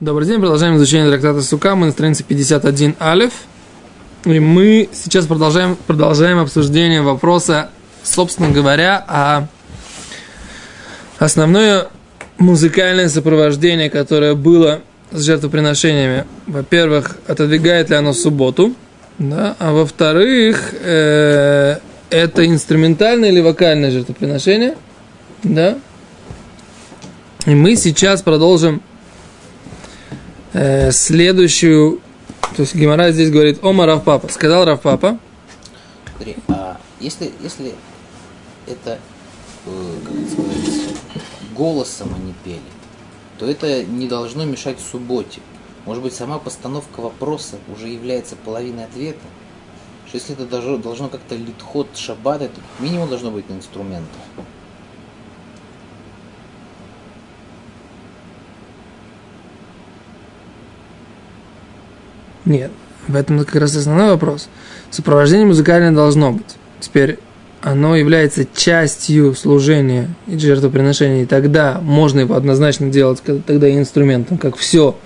Добрый 0.00 0.28
день, 0.28 0.38
продолжаем 0.38 0.76
изучение 0.76 1.10
трактата 1.10 1.42
Сука. 1.42 1.74
Мы 1.74 1.86
на 1.86 1.92
странице 1.92 2.22
51 2.22 2.94
Алиф. 3.00 3.32
И 4.26 4.38
мы 4.38 4.88
сейчас 4.92 5.26
продолжаем, 5.26 5.76
продолжаем 5.88 6.38
обсуждение 6.38 7.02
вопроса, 7.02 7.70
собственно 8.04 8.48
говоря, 8.48 9.04
о 9.08 9.48
основное 11.18 11.88
музыкальное 12.38 13.08
сопровождение, 13.08 13.90
которое 13.90 14.36
было 14.36 14.82
с 15.10 15.20
жертвоприношениями. 15.20 16.26
Во-первых, 16.46 17.16
отодвигает 17.26 17.90
ли 17.90 17.96
оно 17.96 18.12
субботу, 18.12 18.74
да? 19.18 19.56
а 19.58 19.72
во-вторых, 19.72 20.74
э, 20.80 21.78
это 22.10 22.46
инструментальное 22.46 23.30
или 23.30 23.40
вокальное 23.40 23.90
жертвоприношение, 23.90 24.76
да? 25.42 25.76
И 27.46 27.54
мы 27.56 27.74
сейчас 27.74 28.22
продолжим 28.22 28.80
э, 30.52 30.90
следующую, 30.92 32.00
то 32.56 32.62
есть 32.62 32.74
Гимара 32.74 33.10
здесь 33.10 33.30
говорит, 33.30 33.64
Ома 33.64 33.86
Равпапа, 33.86 34.28
сказал 34.28 34.64
Равпапа. 34.64 35.18
Смотри, 36.16 36.36
а 36.48 36.78
если, 37.00 37.32
если 37.42 37.74
это, 38.66 38.98
э, 39.66 39.94
как 40.04 40.14
это 40.14 40.30
сказать, 40.30 40.96
голосом 41.56 42.14
они 42.14 42.34
пели, 42.44 42.60
то 43.38 43.46
это 43.46 43.84
не 43.84 44.08
должно 44.08 44.44
мешать 44.44 44.78
субботе. 44.80 45.40
Может 45.86 46.02
быть, 46.02 46.14
сама 46.14 46.38
постановка 46.38 47.00
вопроса 47.00 47.56
уже 47.72 47.88
является 47.88 48.36
половиной 48.36 48.84
ответа. 48.84 49.24
Что 50.06 50.16
если 50.16 50.34
это 50.34 50.46
должно, 50.46 50.78
должно 50.78 51.08
как-то 51.08 51.34
литхот 51.34 51.96
шаббат, 51.96 52.42
это 52.42 52.60
минимум 52.78 53.08
должно 53.08 53.30
быть 53.30 53.48
на 53.48 53.56
Нет, 62.48 62.70
в 63.06 63.14
этом 63.14 63.38
как 63.44 63.54
раз 63.56 63.76
основной 63.76 64.08
вопрос. 64.08 64.48
Сопровождение 64.90 65.46
музыкальное 65.46 65.92
должно 65.92 66.32
быть. 66.32 66.56
Теперь 66.80 67.18
оно 67.60 67.94
является 67.94 68.46
частью 68.56 69.34
служения 69.34 70.08
и 70.26 70.38
жертвоприношения, 70.38 71.24
и 71.24 71.26
тогда 71.26 71.78
можно 71.82 72.20
его 72.20 72.34
однозначно 72.34 72.88
делать 72.88 73.22
тогда 73.22 73.70
инструментом, 73.70 74.38
как 74.38 74.56
все, 74.56 74.96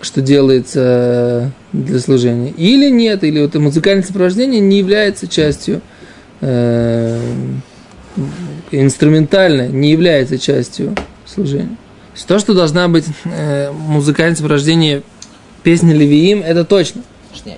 что 0.00 0.22
делается 0.22 1.52
для 1.72 1.98
служения. 1.98 2.50
Или 2.56 2.88
нет, 2.88 3.24
или 3.24 3.44
это 3.44 3.60
музыкальное 3.60 4.04
сопровождение 4.04 4.60
не 4.60 4.78
является 4.78 5.28
частью 5.28 5.82
э, 6.40 7.20
инструментально, 8.70 9.68
не 9.68 9.90
является 9.90 10.38
частью 10.38 10.94
служения. 11.26 11.76
То, 12.26 12.38
что 12.38 12.54
должна 12.54 12.88
быть 12.88 13.04
э, 13.24 13.70
музыкальное 13.70 14.34
сопровождение 14.34 15.02
песни 15.68 15.92
Левиим, 15.92 16.42
это 16.42 16.64
точно. 16.64 17.02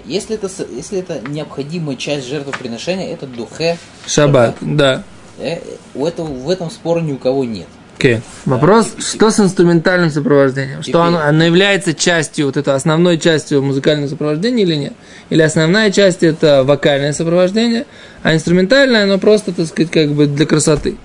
Если 0.05 0.34
это, 0.34 0.50
если 0.75 0.98
это 0.98 1.20
необходимая 1.28 1.94
часть 1.94 2.27
жертвоприношения, 2.27 3.14
это 3.14 3.28
духе. 3.28 3.78
Шаббат, 4.05 4.56
да. 4.61 5.05
Э, 5.39 5.61
у 5.94 6.05
этого, 6.05 6.27
в 6.27 6.50
этом 6.50 6.72
спора 6.72 6.98
ни 6.98 7.12
у 7.12 7.19
кого 7.19 7.44
нет. 7.44 7.69
Okay. 7.98 8.20
Вопрос, 8.47 8.91
да, 8.97 9.03
что 9.05 9.31
с 9.31 9.38
инструментальным 9.38 10.11
сопровождением? 10.11 10.81
Теперь... 10.81 10.92
Что 10.92 11.05
оно, 11.05 11.20
оно 11.20 11.44
является 11.44 11.94
частью, 11.94 12.47
вот 12.47 12.56
это 12.56 12.75
основной 12.75 13.16
частью 13.16 13.62
музыкального 13.62 14.08
сопровождения 14.08 14.64
или 14.64 14.75
нет? 14.75 14.92
Или 15.28 15.42
основная 15.42 15.92
часть 15.92 16.25
это 16.25 16.64
вокальное 16.64 17.12
сопровождение, 17.12 17.86
а 18.25 18.34
инструментальное 18.34 19.05
оно 19.05 19.19
просто, 19.19 19.53
так 19.53 19.69
сказать, 19.69 19.92
как 19.92 20.11
бы 20.11 20.27
для 20.27 20.47
красоты. 20.47 20.97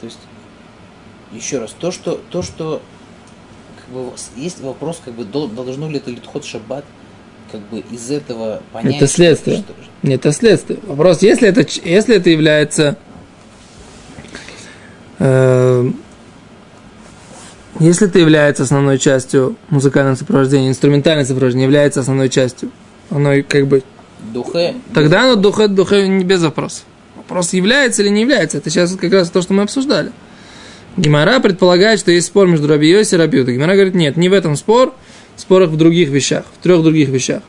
То 0.00 0.04
есть, 0.04 0.18
еще 1.32 1.60
раз, 1.60 1.74
то, 1.78 1.90
что, 1.90 2.20
то, 2.28 2.42
что 2.42 2.82
бы 3.88 4.12
есть 4.36 4.60
вопрос, 4.60 5.00
как 5.04 5.14
бы 5.14 5.24
должно 5.24 5.88
ли 5.88 5.98
это 5.98 6.10
литхот 6.10 6.44
шаббат 6.44 6.84
как 7.50 7.60
бы 7.68 7.80
из 7.90 8.10
этого 8.10 8.62
понять. 8.72 8.96
Это 8.96 9.06
следствие. 9.06 9.58
Что. 9.58 9.74
Нет, 10.02 10.20
это 10.20 10.32
следствие. 10.32 10.78
Вопрос, 10.82 11.22
если 11.22 11.48
это, 11.48 11.66
если 11.84 12.16
это 12.16 12.30
является 12.30 12.96
э, 15.18 15.90
если 17.80 18.06
это 18.06 18.18
является 18.18 18.62
основной 18.62 18.98
частью 18.98 19.56
музыкального 19.68 20.14
сопровождения, 20.14 20.68
инструментальное 20.68 21.24
сопровождение 21.24 21.64
является 21.64 22.00
основной 22.00 22.28
частью, 22.28 22.70
оно 23.10 23.34
как 23.48 23.66
бы... 23.66 23.82
Духе. 24.32 24.76
Тогда 24.94 25.24
оно 25.24 25.36
духе, 25.36 25.68
духе 25.68 26.08
не 26.08 26.24
без 26.24 26.42
вопроса. 26.42 26.82
Вопрос, 27.16 27.52
является 27.52 28.02
или 28.02 28.10
не 28.10 28.22
является. 28.22 28.58
Это 28.58 28.70
сейчас 28.70 28.94
как 28.94 29.12
раз 29.12 29.30
то, 29.30 29.42
что 29.42 29.54
мы 29.54 29.62
обсуждали. 29.62 30.12
Гимара 30.96 31.40
предполагает, 31.40 31.98
что 31.98 32.12
есть 32.12 32.28
спор 32.28 32.46
между 32.46 32.68
Раби 32.68 32.88
Йоси 32.88 33.14
и 33.14 33.18
Раби 33.18 33.38
Юта. 33.38 33.52
Гимара 33.52 33.74
говорит, 33.74 33.94
нет, 33.94 34.16
не 34.16 34.28
в 34.28 34.32
этом 34.32 34.56
спор, 34.56 34.94
спорах 35.36 35.70
в 35.70 35.76
других 35.76 36.08
вещах, 36.10 36.44
в 36.58 36.62
трех 36.62 36.82
других 36.82 37.08
вещах. 37.08 37.42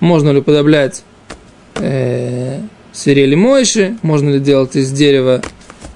Можно 0.00 0.30
ли 0.30 0.40
подоблять 0.40 1.02
э, 1.76 2.60
свирели 2.92 3.34
мойши, 3.34 3.96
можно 4.02 4.30
ли 4.30 4.40
делать 4.40 4.76
из 4.76 4.92
дерева 4.92 5.42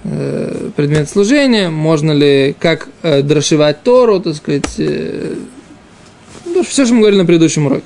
э, 0.05 0.71
предмет 0.75 1.09
служения, 1.09 1.71
можно 1.71 2.13
ли 2.13 2.57
как 2.59 2.89
э, 3.03 3.23
дрошивать 3.23 3.83
Тору, 3.83 4.21
так 4.21 4.35
сказать, 4.35 4.75
э, 4.79 5.35
ну, 6.47 6.63
все, 6.65 6.85
что 6.85 6.95
мы 6.95 7.01
говорили 7.01 7.21
на 7.21 7.27
предыдущем 7.27 7.67
уроке. 7.67 7.85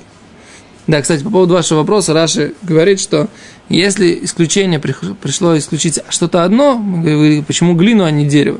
Да, 0.87 1.01
кстати, 1.01 1.23
по 1.23 1.29
поводу 1.29 1.53
вашего 1.53 1.79
вопроса, 1.79 2.13
Раши 2.13 2.53
говорит, 2.61 2.99
что 2.99 3.27
если 3.69 4.19
исключение 4.23 4.79
пришло 4.79 5.57
исключить 5.57 5.99
что-то 6.09 6.43
одно, 6.43 6.75
мы 6.75 7.03
говорим, 7.03 7.45
почему 7.45 7.75
глину, 7.75 8.03
а 8.03 8.11
не 8.11 8.25
дерево? 8.25 8.59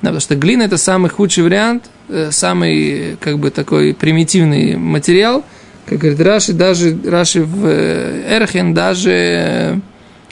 Да, 0.00 0.10
потому 0.10 0.20
что 0.20 0.36
глина 0.36 0.62
это 0.62 0.78
самый 0.78 1.10
худший 1.10 1.44
вариант, 1.44 1.90
э, 2.08 2.30
самый 2.30 3.16
как 3.20 3.38
бы 3.38 3.50
такой 3.50 3.94
примитивный 3.94 4.76
материал, 4.76 5.44
как 5.86 5.98
говорит 5.98 6.20
Раши, 6.20 6.52
даже 6.52 6.96
Раши 7.04 7.42
в 7.42 7.66
э, 7.66 8.36
Эрхен, 8.36 8.74
даже 8.74 9.80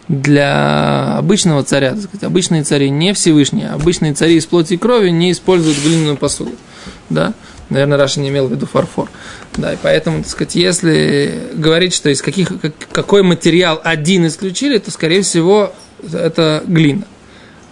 для 0.08 1.16
обычного 1.18 1.64
царя, 1.64 1.90
так 1.90 2.02
сказать, 2.02 2.22
обычные 2.22 2.62
цари, 2.62 2.90
не 2.90 3.12
Всевышние, 3.12 3.70
обычные 3.70 4.14
цари 4.14 4.36
из 4.36 4.46
плоти 4.46 4.74
и 4.74 4.76
крови 4.76 5.10
не 5.10 5.32
используют 5.32 5.78
глиняную 5.82 6.16
посуду. 6.16 6.52
Да? 7.10 7.34
Наверное, 7.70 7.98
Раша 7.98 8.20
не 8.20 8.28
имел 8.28 8.46
в 8.46 8.52
виду 8.52 8.66
фарфор. 8.66 9.10
Да, 9.56 9.72
и 9.72 9.76
поэтому, 9.82 10.18
так 10.18 10.28
сказать, 10.28 10.54
если 10.54 11.50
говорить, 11.54 11.94
что 11.94 12.10
из 12.10 12.22
каких, 12.22 12.52
какой 12.92 13.22
материал 13.22 13.80
один 13.82 14.26
исключили, 14.26 14.78
то, 14.78 14.92
скорее 14.92 15.22
всего, 15.22 15.72
это 16.12 16.62
глина. 16.66 17.02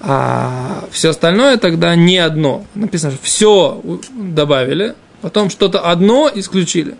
А 0.06 0.84
все 0.91 1.10
остальное 1.10 1.56
тогда 1.56 1.97
не 1.97 2.19
одно. 2.19 2.66
Написано, 2.75 3.12
что 3.12 3.22
все 3.22 3.82
добавили, 4.12 4.94
потом 5.22 5.48
что-то 5.48 5.81
одно 5.91 6.31
исключили. 6.34 6.97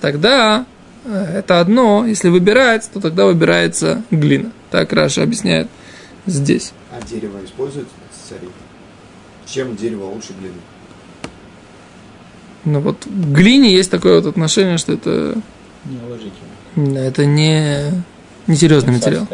Тогда 0.00 0.64
э, 1.04 1.38
это 1.38 1.60
одно, 1.60 2.06
если 2.06 2.28
выбирается, 2.28 2.90
то 2.92 3.00
тогда 3.00 3.26
выбирается 3.26 4.04
глина. 4.12 4.52
Так 4.70 4.92
Раша 4.92 5.24
объясняет 5.24 5.66
здесь. 6.26 6.72
А 6.92 7.04
дерево 7.04 7.38
используется 7.44 7.92
цари? 8.28 8.48
Чем 9.46 9.74
дерево 9.74 10.04
лучше 10.04 10.32
глины? 10.38 10.54
Ну 12.64 12.80
вот 12.80 13.06
в 13.06 13.32
глине 13.32 13.72
есть 13.72 13.90
такое 13.90 14.20
вот 14.20 14.26
отношение, 14.26 14.78
что 14.78 14.92
это... 14.92 15.34
Неуважительно. 15.84 16.98
Это 16.98 17.24
не, 17.24 18.04
не 18.46 18.54
серьезный 18.54 18.92
материал. 18.92 19.26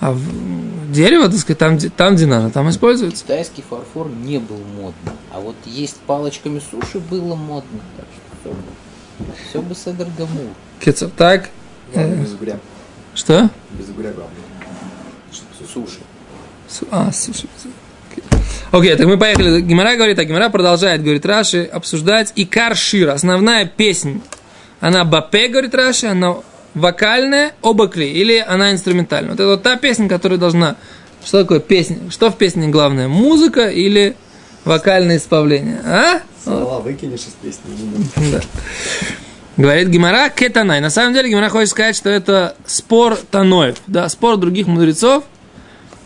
А 0.00 0.12
в, 0.12 0.92
дерево, 0.92 1.28
так 1.28 1.38
сказать, 1.38 1.58
там, 1.58 1.78
там 1.78 2.16
где 2.16 2.26
надо, 2.26 2.50
там 2.50 2.68
используется. 2.68 3.24
Китайский 3.24 3.62
фарфор 3.68 4.08
не 4.08 4.38
был 4.38 4.58
модным, 4.76 5.14
а 5.32 5.40
вот 5.40 5.56
есть 5.64 5.96
палочками 6.06 6.60
суши 6.70 6.98
было 6.98 7.34
модно. 7.34 7.80
Так 7.96 8.06
что 8.42 8.54
все, 9.20 9.48
все 9.48 9.62
бы 9.62 9.74
Седер 9.74 10.08
Гамур. 10.18 10.50
Кецов, 10.80 11.12
так? 11.16 11.50
Главное, 11.92 12.16
без 12.16 12.32
угря. 12.32 12.58
Что? 13.14 13.48
Без 13.72 13.88
угря 13.88 14.12
главное. 14.12 14.40
Суши. 15.72 16.00
Су, 16.68 16.86
а, 16.90 17.12
суши. 17.12 17.46
Окей, 18.70 18.92
okay, 18.92 18.96
так 18.96 19.06
мы 19.06 19.18
поехали. 19.18 19.60
Гимара 19.60 19.96
говорит, 19.96 20.18
а 20.18 20.24
Гимара 20.24 20.48
продолжает, 20.48 21.02
говорит 21.02 21.24
Раши, 21.24 21.64
обсуждать 21.64 22.32
и 22.34 22.44
Каршир, 22.44 23.10
основная 23.10 23.66
песня. 23.66 24.20
Она 24.80 25.04
бапе, 25.04 25.48
говорит 25.48 25.74
Раши, 25.74 26.06
она 26.06 26.36
вокальная, 26.74 27.52
оба 27.62 27.88
кли, 27.88 28.10
или 28.10 28.38
она 28.38 28.72
инструментальная. 28.72 29.30
Вот 29.30 29.40
это 29.40 29.48
вот 29.48 29.62
та 29.62 29.76
песня, 29.76 30.08
которая 30.08 30.38
должна... 30.38 30.76
Что 31.24 31.40
такое 31.42 31.60
песня? 31.60 31.98
Что 32.10 32.30
в 32.30 32.36
песне 32.36 32.68
главное? 32.68 33.08
Музыка 33.08 33.68
или 33.68 34.14
вокальное 34.64 35.16
исправление? 35.16 35.80
А? 35.84 36.20
Слова 36.42 36.80
выкинешь 36.80 37.20
из 37.20 37.34
песни. 37.40 37.62
Да. 38.32 38.40
Говорит 39.56 39.88
Гимара 39.88 40.30
кетанай. 40.30 40.80
На 40.80 40.90
самом 40.90 41.14
деле 41.14 41.30
Гимара 41.30 41.48
хочет 41.48 41.70
сказать, 41.70 41.94
что 41.96 42.10
это 42.10 42.56
спор 42.66 43.16
Таноев, 43.30 43.76
да, 43.86 44.08
спор 44.08 44.36
других 44.36 44.66
мудрецов 44.66 45.22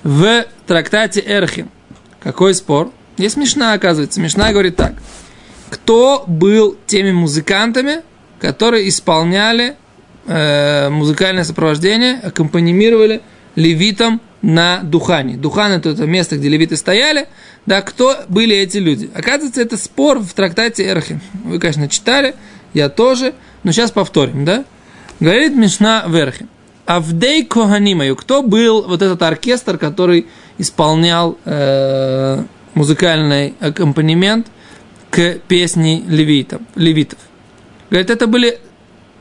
в 0.03 0.45
трактате 0.67 1.25
Эрхин. 1.27 1.71
Какой 2.23 2.55
спор? 2.55 2.93
Есть 3.17 3.39
Мишна, 3.39 3.73
оказывается. 3.73 4.21
Мишна 4.21 4.53
говорит 4.53 4.77
так. 4.77 4.93
Кто 5.71 6.25
был 6.27 6.77
теми 6.87 7.11
музыкантами, 7.11 8.03
которые 8.39 8.89
исполняли 8.89 9.77
э, 10.29 10.89
музыкальное 10.91 11.45
сопровождение, 11.45 12.21
аккомпанимировали 12.23 13.23
левитам 13.57 14.21
на 14.43 14.81
Духане. 14.83 15.37
Духан 15.37 15.73
это, 15.73 15.91
это 15.91 16.07
место, 16.07 16.37
где 16.37 16.49
левиты 16.49 16.77
стояли. 16.77 17.27
Да, 17.67 17.83
кто 17.83 18.17
были 18.29 18.57
эти 18.57 18.79
люди? 18.79 19.11
Оказывается, 19.15 19.61
это 19.61 19.77
спор 19.77 20.21
в 20.21 20.33
трактате 20.33 20.85
Эрхи. 20.85 21.21
Вы, 21.45 21.59
конечно, 21.59 21.89
читали, 21.89 22.35
я 22.73 22.89
тоже, 22.89 23.35
но 23.65 23.73
сейчас 23.73 23.91
повторим, 23.91 24.45
да? 24.45 24.65
Говорит 25.21 25.57
Мишна 25.57 26.05
в 26.07 26.15
Эрхе. 26.15 26.47
Авдей 26.87 27.45
Коганимаю. 27.45 28.17
Кто 28.17 28.43
был 28.43 28.83
вот 28.83 29.03
этот 29.03 29.21
оркестр, 29.23 29.77
который 29.77 30.27
исполнял 30.57 31.37
э, 31.45 32.43
музыкальный 32.75 33.55
аккомпанемент 33.61 34.47
к 35.11 35.39
песне 35.49 36.03
левитов, 36.07 36.63
левитов? 36.77 37.19
Говорит, 37.91 38.11
это 38.11 38.27
были 38.27 38.59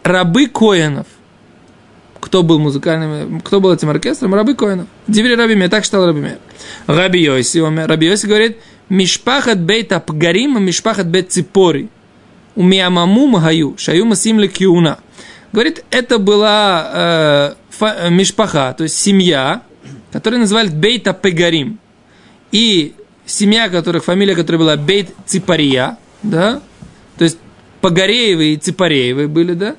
рабы 0.07 0.47
Коинов. 0.47 1.07
Кто 2.19 2.43
был 2.43 2.59
музыкальным, 2.59 3.41
кто 3.41 3.61
был 3.61 3.73
этим 3.73 3.89
оркестром? 3.89 4.33
Рабы 4.33 4.55
Коинов. 4.55 4.87
Диври 5.07 5.35
Раби 5.35 5.55
Мир, 5.55 5.69
так 5.69 5.83
считал 5.83 6.05
Раби 6.05 6.19
Мир. 6.19 6.39
Раби 6.87 7.21
Йоси, 7.21 7.59
Раби 7.59 8.07
Йоси 8.07 8.25
говорит, 8.25 8.57
משפחת 8.89 9.59
בית 9.59 9.91
הפגרים, 9.91 10.63
משפחת 10.63 11.07
בית 11.07 11.31
ציפריא. 11.31 11.89
ומאמאוס 12.55 13.75
היו, 13.77 13.90
שהיו 13.90 14.05
משיאין 14.05 14.47
לכהונה. 14.49 14.99
Говорит, 15.51 15.83
это 15.91 16.17
была 16.17 16.91
э, 16.93 17.53
фа, 17.69 18.09
משפחה, 18.09 18.73
то 18.77 18.83
есть 18.83 18.97
семья, 18.97 19.61
которую 20.11 20.41
называли 20.41 20.69
Бейта 20.69 21.13
Пегарим. 21.13 21.79
И 22.51 22.95
семья, 23.25 23.69
которых, 23.69 24.03
фамилия 24.03 24.35
которой 24.35 24.57
была 24.57 24.75
Бейт 24.75 25.09
Ципария, 25.25 25.97
да, 26.23 26.61
то 27.17 27.23
есть 27.23 27.37
Погореевы 27.81 28.53
и 28.53 28.57
Ципареевы 28.57 29.27
были, 29.27 29.53
да? 29.53 29.75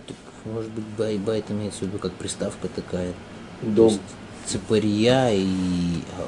Может 0.55 0.71
быть, 0.71 0.85
бай, 0.97 1.17
בית 1.19 1.51
имеется 1.51 1.81
в 1.81 1.83
виду 1.89 1.99
как 1.99 2.13
приставка 2.13 2.69
такая. 2.69 3.13
Дом. 3.63 3.93
Ципария 4.47 5.31
и 5.33 5.47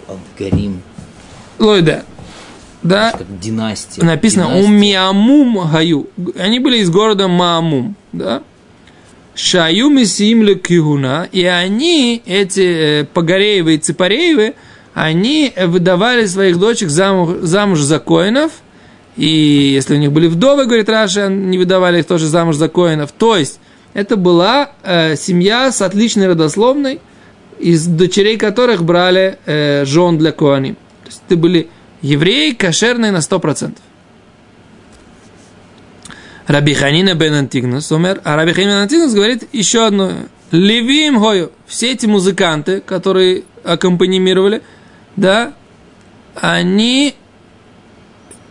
Абгарим. 0.08 0.82
Лойда. 1.58 2.05
Да, 2.82 3.12
Как 3.12 3.40
династия. 3.40 4.02
написано 4.05 4.46
Династия. 4.46 4.69
Умиамум 4.69 5.70
Гаю. 5.70 6.08
Они 6.38 6.58
были 6.61 6.78
из 6.78 6.90
города 6.90 7.28
Маамум, 7.28 7.94
да? 8.12 8.43
Шаю 9.34 9.90
Месимле 9.90 10.55
Кигуна, 10.55 11.28
и 11.31 11.44
они, 11.44 12.23
эти 12.26 13.02
э, 13.02 13.05
Погореевы 13.05 13.75
и 13.75 13.78
Ципареевы, 13.78 14.55
они 14.93 15.52
выдавали 15.56 16.26
своих 16.26 16.58
дочек 16.58 16.88
замуж, 16.88 17.37
замуж 17.43 17.81
за 17.81 18.00
коинов, 18.00 18.50
и 19.16 19.26
если 19.26 19.94
у 19.94 19.99
них 19.99 20.12
были 20.12 20.26
вдовы, 20.26 20.66
говорит 20.66 20.88
Раша, 20.88 21.28
не 21.28 21.58
выдавали 21.58 22.00
их 22.00 22.06
тоже 22.06 22.26
замуж 22.26 22.56
за 22.56 22.69
коинов. 22.69 23.12
То 23.12 23.37
есть, 23.37 23.61
это 23.94 24.16
была 24.16 24.70
э, 24.82 25.16
семья 25.16 25.72
с 25.72 25.82
отличной 25.82 26.28
родословной, 26.28 27.00
из 27.58 27.87
дочерей 27.87 28.37
которых 28.37 28.84
брали 28.84 29.38
э, 29.46 29.84
жен 29.84 30.19
для 30.19 30.32
коаним. 30.32 30.75
То 30.75 31.06
есть, 31.06 31.22
это 31.26 31.37
были 31.37 31.69
евреи 32.02 32.52
кошерные 32.52 33.12
на 33.12 33.19
100%. 33.19 33.75
Раби 36.46 36.75
Ханина 36.75 37.14
бен 37.14 37.34
Антигнус 37.34 37.92
умер, 37.92 38.20
а 38.25 38.37
Раби 38.37 38.52
Ханина 38.52 38.70
бен 38.70 38.82
Антигнус 38.82 39.12
говорит 39.12 39.48
еще 39.52 39.87
одно. 39.87 40.12
Левим 40.50 41.20
гою. 41.20 41.52
Все 41.66 41.92
эти 41.92 42.06
музыканты, 42.06 42.81
которые 42.81 43.44
аккомпанимировали, 43.62 44.62
да, 45.14 45.54
они 46.34 47.14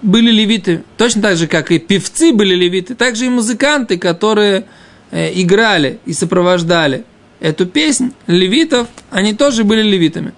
были 0.01 0.31
левиты. 0.31 0.83
Точно 0.97 1.21
так 1.21 1.36
же, 1.38 1.47
как 1.47 1.71
и 1.71 1.80
певцы 1.80 2.31
были 2.31 2.56
левиты, 2.56 2.95
так 2.95 3.15
же 3.15 3.25
и 3.25 3.30
музыканты, 3.30 3.97
которые 3.97 4.65
играли 5.12 6.00
и 6.06 6.14
сопровождали 6.14 7.04
эту 7.40 7.66
песнь 7.66 8.14
левитов, 8.28 8.88
они 9.12 9.34
тоже 9.34 9.64
были 9.64 9.82
левитами. 9.82 10.34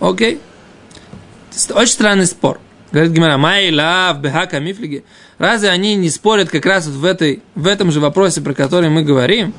Окей? 0.00 0.40
Очень 1.74 1.92
странный 1.92 2.26
спор. 2.26 2.60
Говорит 2.92 3.12
Гимара, 3.12 3.36
май 3.36 3.72
лав 3.72 4.20
бехака 4.20 4.58
мифлиги. 4.58 5.04
Разве 5.38 5.70
они 5.70 5.94
не 5.94 6.10
спорят 6.10 6.48
как 6.48 6.66
раз 6.66 6.86
вот 6.86 6.96
в, 6.96 7.04
этой, 7.04 7.42
в 7.54 7.66
этом 7.66 7.92
же 7.92 8.00
вопросе, 8.00 8.40
про 8.40 8.54
который 8.54 8.90
мы 8.90 9.02
говорим? 9.02 9.54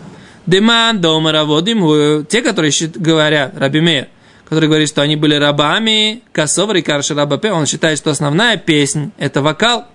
Деман 0.46 1.00
дома 1.00 1.32
раводим, 1.32 2.26
те, 2.26 2.42
которые 2.42 2.74
говорят, 2.96 3.54
Раби 3.58 3.80
Мейер, 3.80 4.08
который 4.50 4.68
говорит, 4.68 4.90
что 4.90 5.02
они 5.02 5.16
были 5.16 5.36
рабами, 5.36 6.24
косовар 6.34 6.78
и 6.78 6.82
карши 6.82 7.14
рабапе, 7.14 7.52
он 7.52 7.68
считает, 7.68 7.98
что 7.98 8.10
основная 8.10 8.58
песня– 8.58 9.12
это 9.18 9.42
вокал. 9.42 9.86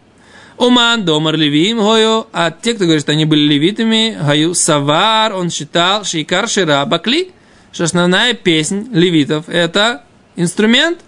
Уман 0.58 1.04
домар 1.04 1.36
левим 1.36 1.78
гою, 1.78 2.26
а 2.32 2.50
те, 2.50 2.72
кто 2.74 2.84
говорит, 2.84 3.02
что 3.02 3.12
они 3.12 3.26
были 3.26 3.40
левитами, 3.40 4.16
гаю 4.18 4.54
савар, 4.54 5.34
он 5.34 5.50
считал, 5.50 6.04
шейкар 6.04 6.48
шира 6.48 6.84
бакли, 6.86 7.32
что 7.72 7.84
основная 7.84 8.32
песня 8.32 8.86
левитов– 8.90 9.44
это 9.48 10.02
инструмент, 10.34 11.00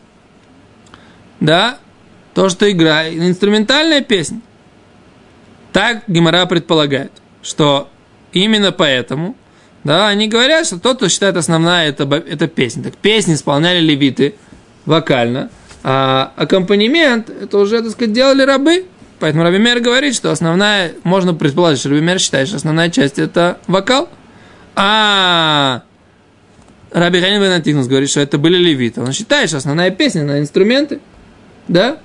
да, 1.40 1.78
то, 2.34 2.50
что 2.50 2.70
играет, 2.70 3.14
инструментальная 3.14 4.02
песня. 4.02 4.40
Так 5.72 6.02
Гимара 6.08 6.44
предполагает, 6.44 7.12
что 7.42 7.88
именно 8.32 8.70
поэтому, 8.70 9.34
да, 9.82 10.08
они 10.08 10.28
говорят, 10.28 10.66
что 10.66 10.78
тот, 10.78 10.98
кто 10.98 11.08
считает 11.08 11.36
основная, 11.36 11.88
это, 11.88 12.04
это 12.04 12.48
песня. 12.48 12.82
Так 12.82 12.96
песни 12.96 13.34
исполняли 13.34 13.80
левиты 13.80 14.34
вокально, 14.84 15.50
а 15.82 16.32
аккомпанемент, 16.36 17.30
это 17.30 17.58
уже, 17.58 17.80
так 17.80 17.92
сказать, 17.92 18.12
делали 18.12 18.42
рабы. 18.42 18.84
Поэтому 19.20 19.42
Раби 19.42 19.58
Мер 19.58 19.80
говорит, 19.80 20.14
что 20.14 20.30
основная, 20.30 20.92
можно 21.02 21.34
предположить, 21.34 21.80
что 21.80 21.88
Раби 21.88 22.00
Мер 22.00 22.18
считает, 22.18 22.48
что 22.48 22.56
основная 22.56 22.90
часть 22.90 23.18
это 23.18 23.58
вокал. 23.66 24.08
А 24.76 25.82
Раби 26.92 27.20
Ханин 27.20 27.40
бен 27.40 27.50
Антигнус 27.50 27.86
говорит, 27.88 28.10
что 28.10 28.20
это 28.20 28.38
были 28.38 28.56
левиты. 28.56 29.00
Он 29.00 29.12
считает, 29.12 29.48
что 29.48 29.58
основная 29.58 29.90
песня 29.90 30.22
на 30.24 30.38
инструменты. 30.38 31.00
Да? 31.66 31.98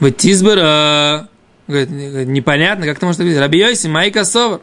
Вот 0.00 0.16
Тизбера, 0.16 1.28
говорит, 1.68 1.90
непонятно, 1.90 2.86
как 2.86 2.96
это 2.96 3.06
может 3.06 3.22
быть. 3.22 3.38
Раби 3.38 3.60
Йоси, 3.60 3.86
Майка 3.86 4.24
Совар. 4.24 4.60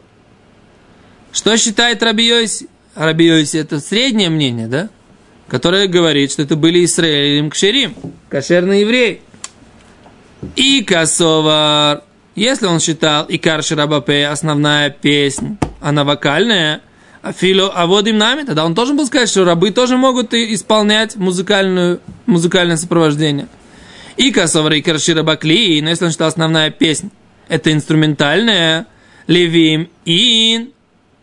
Что 1.32 1.56
считает 1.56 2.02
Раби 2.02 2.26
Йоси? 2.26 2.68
Раби 2.94 3.26
Йоси 3.26 3.56
это 3.56 3.80
среднее 3.80 4.28
мнение, 4.28 4.66
да? 4.66 4.90
Которое 5.48 5.86
говорит, 5.88 6.30
что 6.30 6.42
это 6.42 6.56
были 6.56 6.84
Исраилим 6.84 7.50
Кшерим, 7.50 7.94
кошерные 8.28 8.82
евреи. 8.82 9.22
И 10.56 10.82
Косовар, 10.82 12.02
если 12.34 12.66
он 12.66 12.80
считал 12.80 13.24
и 13.26 13.38
Карши 13.38 13.74
Рабапе 13.74 14.26
основная 14.26 14.90
песня, 14.90 15.56
она 15.80 16.04
вокальная, 16.04 16.80
а 17.22 17.32
Фило 17.32 17.70
Аводим 17.70 18.18
нами, 18.18 18.42
тогда 18.42 18.64
он 18.64 18.74
должен 18.74 18.96
был 18.96 19.06
сказать, 19.06 19.28
что 19.28 19.44
рабы 19.44 19.70
тоже 19.70 19.96
могут 19.96 20.34
исполнять 20.34 21.14
музыкальную, 21.16 22.00
музыкальное 22.26 22.76
сопровождение. 22.76 23.46
И 24.16 24.32
Косовар, 24.32 24.72
и 24.72 24.82
Карши 24.82 25.14
Рабакли, 25.14 25.80
но 25.80 25.90
если 25.90 26.04
он 26.04 26.10
считал 26.10 26.28
основная 26.28 26.70
песня, 26.70 27.10
это 27.48 27.72
инструментальная, 27.72 28.86
Левим 29.28 29.88
Ин, 30.04 30.70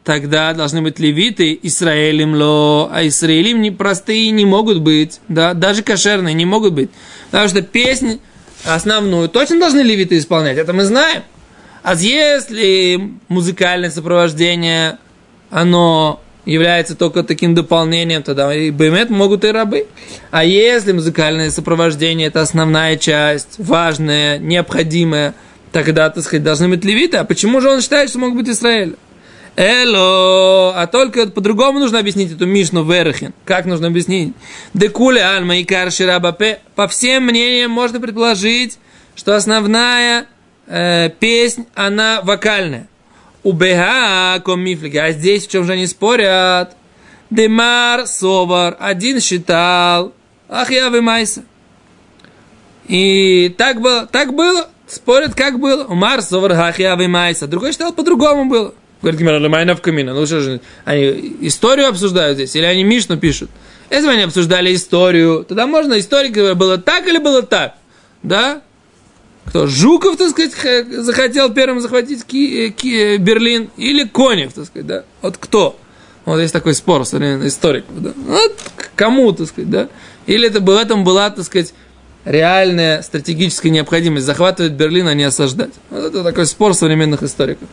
тогда 0.04 0.54
должны 0.54 0.82
быть 0.82 1.00
левиты, 1.00 1.60
Исраэлим 1.62 2.34
ло, 2.34 2.90
а 2.92 3.06
Исраэлим 3.06 3.62
не 3.62 3.72
простые 3.72 4.32
не 4.32 4.46
могут 4.46 4.80
быть, 4.80 5.20
да, 5.28 5.54
даже 5.54 5.84
кошерные 5.84 6.34
не 6.34 6.46
могут 6.46 6.74
быть, 6.74 6.90
потому 7.30 7.50
что 7.50 7.62
песнь 7.62 8.20
основную 8.66 9.30
точно 9.30 9.60
должны 9.60 9.82
левиты 9.82 10.18
исполнять, 10.18 10.58
это 10.58 10.74
мы 10.74 10.84
знаем. 10.84 11.24
А 11.84 11.96
если 11.96 13.14
музыкальное 13.28 13.90
сопровождение, 13.90 14.98
оно 15.50 16.22
является 16.46 16.96
только 16.96 17.24
таким 17.24 17.56
дополнением, 17.56 18.24
тогда 18.24 18.54
и 18.54 18.70
бемет 18.70 19.10
могут 19.10 19.46
и 19.46 19.50
рабы. 19.50 19.88
А 20.32 20.44
если 20.44 20.92
музыкальное 20.92 21.52
сопровождение 21.52 22.28
это 22.28 22.42
основная 22.42 22.98
часть, 22.98 23.56
важная, 23.58 24.40
необходимая, 24.40 25.36
тогда, 25.72 26.10
так 26.10 26.24
сказать, 26.24 26.44
должны 26.44 26.68
быть 26.68 26.84
левиты. 26.84 27.18
А 27.18 27.24
почему 27.24 27.62
же 27.62 27.70
он 27.70 27.82
считает, 27.82 28.10
что 28.10 28.20
могут 28.20 28.38
быть 28.38 28.50
Израиль? 28.50 28.96
Эло, 29.62 30.74
а 30.74 30.88
только 30.88 31.28
по-другому 31.28 31.80
нужно 31.80 32.00
объяснить 32.00 32.32
эту 32.32 32.46
Мишну 32.46 32.90
Верхин. 32.90 33.34
Как 33.44 33.66
нужно 33.66 33.88
объяснить? 33.88 34.34
Декуле 34.74 35.22
альма 35.22 35.58
и 35.58 35.66
карши 35.66 36.06
рабапе. 36.06 36.62
По 36.76 36.88
всем 36.88 37.26
мнениям 37.26 37.70
можно 37.70 38.00
предположить, 38.00 38.80
что 39.18 39.36
основная 39.36 40.28
э, 40.66 41.10
песнь, 41.10 41.66
она 41.76 42.22
вокальная. 42.24 42.88
Убега 43.44 44.40
комифлики. 44.40 44.96
А 44.96 45.12
здесь 45.12 45.46
в 45.46 45.52
чем 45.52 45.66
же 45.66 45.74
они 45.74 45.88
спорят? 45.88 46.78
Демар 47.30 48.08
Совар. 48.08 48.78
Один 48.80 49.20
считал. 49.20 50.14
Ах, 50.48 50.72
я 50.72 50.90
вы 50.90 51.02
майса. 51.02 51.44
И 52.88 53.54
так 53.58 53.82
было, 53.82 54.06
так 54.06 54.34
было. 54.34 54.70
Спорят, 54.88 55.36
как 55.36 55.60
было. 55.60 55.84
Умар 55.84 56.22
Совар 56.22 56.54
Хахья 56.54 56.96
майса. 56.96 57.46
Другой 57.46 57.74
считал, 57.74 57.92
по-другому 57.92 58.46
было. 58.46 58.74
Говорит 59.02 59.20
Гимара, 59.20 59.40
Лемайна 59.40 59.76
в 59.76 59.82
камина. 59.82 60.14
Ну 60.14 60.26
что 60.26 60.42
же, 60.42 60.62
они 60.86 61.38
историю 61.42 61.88
обсуждают 61.88 62.36
здесь, 62.38 62.56
или 62.56 62.66
они 62.66 62.84
Мишну 62.84 63.18
пишут? 63.18 63.50
Если 63.90 64.06
бы 64.06 64.12
они 64.12 64.24
обсуждали 64.24 64.76
историю, 64.76 65.46
тогда 65.48 65.68
можно, 65.68 65.98
историк 66.00 66.56
было 66.58 66.78
так 66.78 67.08
или 67.08 67.18
было 67.18 67.42
так? 67.42 67.76
Да? 68.24 68.62
Кто? 69.46 69.66
Жуков, 69.66 70.18
так 70.18 70.30
сказать, 70.30 70.54
захотел 71.04 71.52
первым 71.52 71.80
захватить 71.80 72.24
Ки- 72.24 72.68
э, 72.68 72.70
Ки- 72.70 73.16
э, 73.16 73.18
Берлин, 73.18 73.72
или 73.78 74.04
Конев, 74.04 74.54
так 74.54 74.66
сказать, 74.66 74.86
да? 74.86 75.04
Вот 75.22 75.38
кто? 75.38 75.80
Вот 76.26 76.40
есть 76.40 76.54
такой 76.54 76.76
спор 76.76 77.04
современных 77.06 77.48
историков, 77.48 78.00
да. 78.00 78.12
Вот 78.16 78.56
кому, 78.96 79.32
так 79.32 79.48
сказать, 79.48 79.70
да. 79.72 79.90
Или 80.28 80.48
это 80.48 80.60
в 80.60 80.70
этом 80.70 81.04
была, 81.04 81.32
так 81.32 81.46
сказать, 81.46 81.74
реальная 82.30 83.02
стратегическая 83.02 83.72
необходимость 83.72 84.26
захватывать 84.26 84.74
Берлин, 84.74 85.08
а 85.08 85.16
не 85.16 85.24
осаждать. 85.24 85.72
Вот 85.90 86.06
это 86.06 86.24
такой 86.24 86.46
спор 86.46 86.76
современных 86.76 87.24
историков. 87.24 87.68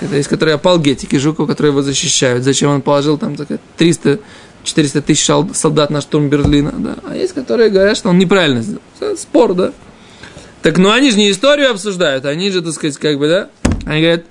Это 0.00 0.14
есть, 0.14 0.28
которые 0.28 0.54
апологетики 0.54 1.16
Жукова, 1.16 1.48
которые 1.48 1.72
его 1.72 1.82
защищают. 1.82 2.44
Зачем 2.44 2.70
он 2.70 2.82
положил 2.82 3.18
там 3.18 3.34
так, 3.34 3.48
300 3.76 4.20
400 4.62 5.02
тысяч 5.02 5.24
солдат 5.24 5.90
на 5.90 6.00
штурм 6.00 6.28
Берлина, 6.28 6.72
да. 6.76 6.96
А 7.08 7.16
есть, 7.16 7.34
которые 7.34 7.70
говорят, 7.70 7.96
что 7.96 8.08
он 8.08 8.18
неправильно 8.18 8.62
сделал. 8.62 8.82
Спор, 9.16 9.54
да. 9.54 9.72
Так, 10.62 10.78
ну 10.78 10.90
они 10.90 11.10
же 11.10 11.18
не 11.18 11.30
историю 11.30 11.70
обсуждают, 11.70 12.24
они 12.24 12.50
же, 12.50 12.62
так 12.62 12.72
сказать, 12.72 12.96
как 12.96 13.18
бы, 13.18 13.28
да. 13.28 13.48
Они 13.86 14.00
говорят, 14.00 14.24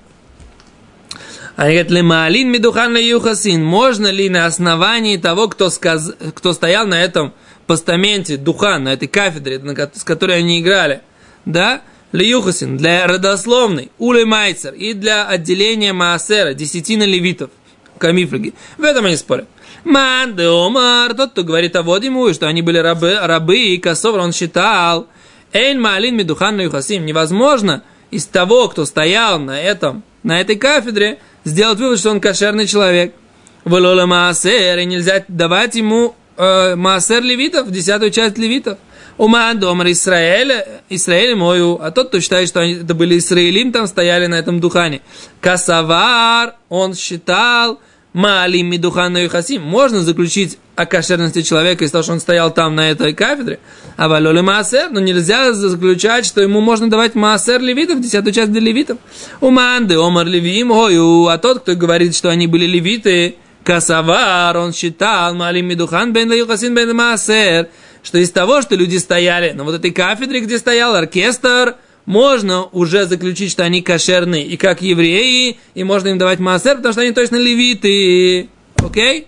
они 1.55 1.71
говорят, 1.71 1.91
лемалин 1.91 2.49
медухан 2.49 2.95
юхасин. 2.97 3.63
Можно 3.63 4.07
ли 4.07 4.29
на 4.29 4.45
основании 4.45 5.17
того, 5.17 5.47
кто, 5.47 5.69
сказ... 5.69 6.13
кто 6.33 6.51
стоял 6.51 6.85
на 6.85 7.01
этом 7.01 7.33
постаменте 7.65 8.37
духан, 8.37 8.83
на 8.83 8.93
этой 8.93 9.07
кафедре, 9.07 9.61
с 9.93 10.03
которой 10.03 10.37
они 10.37 10.59
играли, 10.59 11.01
да, 11.45 11.81
Леюхасин, 12.11 12.77
для 12.77 13.07
родословной, 13.07 13.91
Уле 13.97 14.25
Майцер 14.25 14.73
и 14.73 14.93
для 14.93 15.27
отделения 15.27 15.93
Маасера, 15.93 16.53
десятина 16.53 17.03
левитов, 17.03 17.49
камифраги. 17.97 18.53
В 18.77 18.83
этом 18.83 19.05
они 19.05 19.17
спорят. 19.17 19.47
Ман 19.83 20.35
де 20.35 20.45
Омар, 20.45 21.13
тот, 21.13 21.31
кто 21.31 21.43
говорит 21.43 21.75
о 21.75 21.81
ему, 21.81 22.33
что 22.33 22.47
они 22.47 22.61
были 22.61 22.77
рабы, 22.77 23.19
рабы 23.21 23.57
и 23.57 23.77
Косовр, 23.77 24.19
он 24.19 24.31
считал, 24.31 25.07
Эйн 25.53 25.79
Маалин 25.79 26.15
Медухан 26.15 26.59
Юхасим, 26.59 27.05
невозможно 27.05 27.83
из 28.11 28.25
того, 28.25 28.67
кто 28.69 28.85
стоял 28.85 29.39
на 29.39 29.61
этом, 29.61 30.03
на 30.23 30.41
этой 30.41 30.55
кафедре, 30.55 31.19
сделать 31.43 31.79
вывод, 31.79 31.99
что 31.99 32.11
он 32.11 32.19
кошерный 32.19 32.67
человек. 32.67 33.13
Валола 33.63 34.05
Маасер, 34.05 34.77
и 34.77 34.85
нельзя 34.85 35.23
давать 35.27 35.75
ему 35.75 36.15
э, 36.37 36.75
Маасер 36.75 37.23
левитов, 37.23 37.71
десятую 37.71 38.11
часть 38.11 38.37
левитов. 38.37 38.77
Уман 39.17 39.59
домар 39.59 39.89
Израиля, 39.91 40.81
Израиль 40.89 41.35
мою, 41.35 41.79
а 41.81 41.91
тот, 41.91 42.09
кто 42.09 42.19
считает, 42.19 42.49
что 42.49 42.59
они, 42.59 42.73
это 42.73 42.93
были 42.93 43.17
Израилим, 43.17 43.71
там 43.71 43.87
стояли 43.87 44.27
на 44.27 44.35
этом 44.35 44.59
духане. 44.59 45.01
Касавар, 45.39 46.55
он 46.67 46.95
считал, 46.95 47.79
Маалим 48.15 48.69
Мидухан 48.69 49.17
Юхасим. 49.17 49.61
Можно 49.61 49.99
заключить 49.99 50.57
о 50.77 50.85
кошерности 50.85 51.41
человека 51.41 51.83
из 51.83 51.91
того, 51.91 52.01
что 52.01 52.13
он 52.13 52.21
стоял 52.21 52.49
там 52.49 52.73
на 52.73 52.89
этой 52.89 53.13
кафедре, 53.13 53.59
а 53.97 54.07
валоли 54.07 54.39
маасер, 54.39 54.89
но 54.89 55.01
нельзя 55.01 55.51
заключать, 55.51 56.25
что 56.25 56.41
ему 56.41 56.61
можно 56.61 56.89
давать 56.89 57.15
маасер 57.15 57.59
левитов, 57.59 57.99
десятую 57.99 58.33
часть 58.33 58.53
для 58.53 58.61
левитов. 58.61 58.99
Манды 59.41 59.97
омар 59.97 60.27
левим 60.27 60.69
гою, 60.69 61.27
а 61.27 61.37
тот, 61.37 61.59
кто 61.59 61.75
говорит, 61.75 62.15
что 62.15 62.29
они 62.29 62.47
были 62.47 62.65
левиты, 62.65 63.35
касавар, 63.65 64.55
он 64.57 64.71
считал, 64.71 65.33
малим 65.33 65.65
мидухан 65.65 66.13
бен 66.13 66.31
юхасин 66.31 66.73
бен 66.75 66.95
маасер, 66.95 67.69
что 68.03 68.19
из 68.19 68.31
того, 68.31 68.61
что 68.61 68.75
люди 68.75 68.97
стояли 68.97 69.51
на 69.51 69.63
вот 69.63 69.75
этой 69.75 69.91
кафедре, 69.91 70.39
где 70.41 70.57
стоял 70.57 70.95
оркестр, 70.95 71.75
можно 72.05 72.65
уже 72.65 73.05
заключить, 73.07 73.51
что 73.51 73.63
они 73.63 73.81
кошерные 73.81 74.45
и 74.45 74.55
как 74.55 74.81
евреи, 74.81 75.57
и 75.73 75.83
можно 75.83 76.09
им 76.09 76.19
давать 76.19 76.39
маасер, 76.39 76.77
потому 76.77 76.93
что 76.93 77.01
они 77.01 77.11
точно 77.11 77.37
левиты. 77.37 78.49
Окей? 78.77 79.27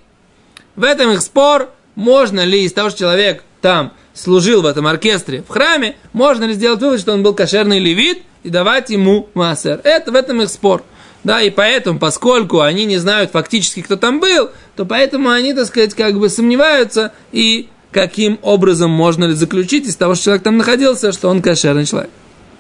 В 0.75 0.83
этом 0.83 1.11
их 1.11 1.21
спор, 1.21 1.71
можно 1.95 2.45
ли 2.45 2.63
из 2.63 2.73
того, 2.73 2.91
что 2.91 2.99
человек 2.99 3.43
там 3.61 3.93
служил 4.13 4.61
в 4.61 4.67
этом 4.67 4.85
оркестре 4.85 5.41
в 5.41 5.49
храме, 5.49 5.95
можно 6.13 6.45
ли 6.45 6.53
сделать 6.53 6.79
вывод, 6.79 6.99
что 6.99 7.13
он 7.13 7.23
был 7.23 7.33
кошерный 7.33 7.79
левит 7.79 8.21
и 8.43 8.49
давать 8.49 8.91
ему 8.91 9.29
маасер. 9.33 9.81
Это 9.83 10.11
в 10.11 10.15
этом 10.15 10.43
их 10.43 10.49
спор. 10.49 10.83
Да, 11.23 11.41
и 11.41 11.49
поэтому, 11.49 11.99
поскольку 11.99 12.61
они 12.61 12.85
не 12.85 12.97
знают 12.97 13.31
фактически, 13.31 13.81
кто 13.81 13.95
там 13.97 14.19
был, 14.19 14.49
то 14.75 14.85
поэтому 14.85 15.29
они, 15.29 15.53
так 15.53 15.65
сказать, 15.65 15.93
как 15.93 16.17
бы 16.17 16.29
сомневаются 16.29 17.11
и 17.31 17.69
каким 17.91 18.39
образом 18.41 18.91
можно 18.91 19.25
ли 19.25 19.33
заключить 19.33 19.87
из 19.87 19.95
того, 19.95 20.15
что 20.15 20.25
человек 20.25 20.43
там 20.43 20.57
находился, 20.57 21.11
что 21.11 21.29
он 21.29 21.41
кошерный 21.41 21.85
человек. 21.85 22.11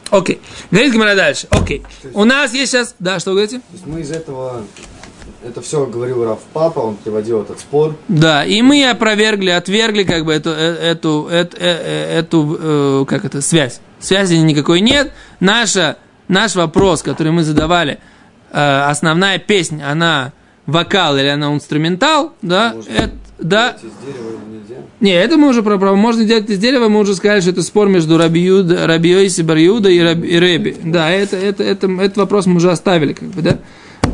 Окей. 0.09 0.39
Говорит 0.71 0.93
Гимара 0.93 1.15
дальше. 1.15 1.47
Окей. 1.49 1.83
У 2.13 2.23
нас 2.23 2.53
есть 2.53 2.71
сейчас... 2.71 2.95
Да, 2.99 3.19
что 3.19 3.31
вы 3.31 3.37
говорите? 3.37 3.57
То 3.57 3.73
есть 3.73 3.85
мы 3.85 4.01
из 4.01 4.11
этого... 4.11 4.63
Это 5.45 5.61
все 5.61 5.85
говорил 5.85 6.25
Раф 6.25 6.39
Папа, 6.53 6.79
он 6.79 6.95
приводил 6.95 7.41
этот 7.41 7.59
спор. 7.59 7.95
Да, 8.07 8.43
и 8.43 8.61
мы 8.61 8.89
опровергли, 8.89 9.49
отвергли 9.49 10.03
как 10.03 10.25
бы 10.25 10.33
эту, 10.33 10.49
э, 10.49 10.91
эту, 10.91 11.27
эту, 11.27 11.57
э, 11.59 12.19
эту, 12.19 12.55
эту 12.55 13.05
как 13.07 13.23
это, 13.25 13.41
связь. 13.41 13.79
Связи 13.99 14.35
никакой 14.35 14.81
нет. 14.81 15.11
Наша, 15.39 15.97
наш 16.27 16.55
вопрос, 16.55 17.03
который 17.03 17.31
мы 17.31 17.43
задавали, 17.43 17.99
э, 18.51 18.81
основная 18.81 19.39
песня, 19.39 19.91
она 19.91 20.33
вокал 20.65 21.17
или 21.17 21.27
она 21.27 21.53
инструментал, 21.53 22.33
да, 22.41 22.75
это, 22.89 23.13
да. 23.39 23.77
Не, 24.99 25.11
это 25.11 25.37
мы 25.37 25.49
уже 25.49 25.61
про, 25.61 25.77
про 25.77 25.95
можно 25.95 26.25
делать 26.25 26.49
из 26.49 26.57
дерева, 26.57 26.89
мы 26.89 26.99
уже 26.99 27.15
сказали, 27.15 27.41
что 27.41 27.51
это 27.51 27.61
спор 27.61 27.87
между 27.87 28.17
Рабиюд, 28.17 28.71
Рабиойси 28.71 29.41
Бариуда 29.41 29.89
и, 29.89 29.99
Раби, 29.99 30.27
и 30.27 30.39
Реби. 30.39 30.75
Да, 30.83 31.09
это, 31.09 31.37
это, 31.37 31.63
это, 31.63 31.87
этот 31.87 32.17
вопрос 32.17 32.47
мы 32.47 32.55
уже 32.55 32.71
оставили, 32.71 33.13
как 33.13 33.29
бы, 33.29 33.41
да. 33.41 33.59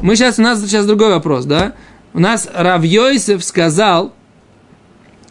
Мы 0.02 0.16
сейчас, 0.16 0.40
у 0.40 0.42
нас 0.42 0.62
сейчас 0.62 0.86
другой 0.86 1.10
вопрос, 1.10 1.46
да. 1.46 1.74
У 2.14 2.20
нас 2.20 2.50
Равьойсев 2.54 3.44
сказал, 3.44 4.14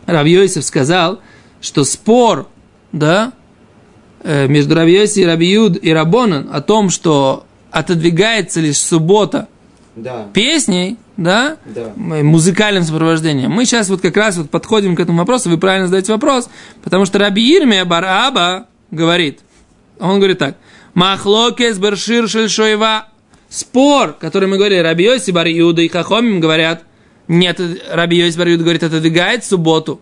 Равьойсев 0.07 0.65
сказал, 0.65 1.21
что 1.61 1.85
спор, 1.85 2.49
да, 2.91 3.33
э, 4.25 4.49
между 4.49 4.75
Равьойси 4.75 5.21
и 5.21 5.27
Рабиюд 5.27 5.79
и 5.83 5.93
Рабонан 5.93 6.49
о 6.51 6.61
том, 6.63 6.89
что 6.91 7.45
отодвигается 7.73 8.61
лишь 8.61 8.79
суббота 8.79 9.49
Да. 9.97 10.29
песней, 10.33 10.97
да, 11.17 11.57
Да. 11.65 11.93
музыкальным 11.97 12.83
сопровождением. 12.85 13.51
Мы 13.51 13.65
сейчас 13.65 13.89
вот 13.89 14.01
как 14.01 14.17
раз 14.17 14.37
вот 14.37 14.51
подходим 14.51 14.95
к 14.97 15.01
этому 15.01 15.19
вопросу, 15.19 15.51
вы 15.51 15.59
правильно 15.59 15.87
задаете 15.87 16.13
вопрос, 16.13 16.49
потому 16.83 17.05
что 17.05 17.19
Раби 17.19 17.43
Ирмия 17.57 17.85
Бараба 17.85 18.67
говорит, 18.91 19.41
он 19.99 20.19
говорит 20.19 20.39
так, 20.39 20.57
Махлокес 20.95 21.79
Бершир 21.79 22.29
Шельшоева, 22.29 23.09
спор, 23.49 24.13
который 24.13 24.49
мы 24.49 24.57
говорили, 24.57 24.81
Раби 24.81 25.05
Йоси 25.05 25.31
Бар 25.31 25.47
Иуда 25.49 25.83
и 25.83 25.89
Хахомим 25.89 26.41
говорят, 26.41 26.85
нет, 27.29 27.61
Раби 27.91 28.17
Йоси 28.19 28.39
Бар 28.39 28.49
Иуда 28.49 28.63
говорит, 28.63 28.83
отодвигает 28.83 29.45
субботу. 29.45 30.01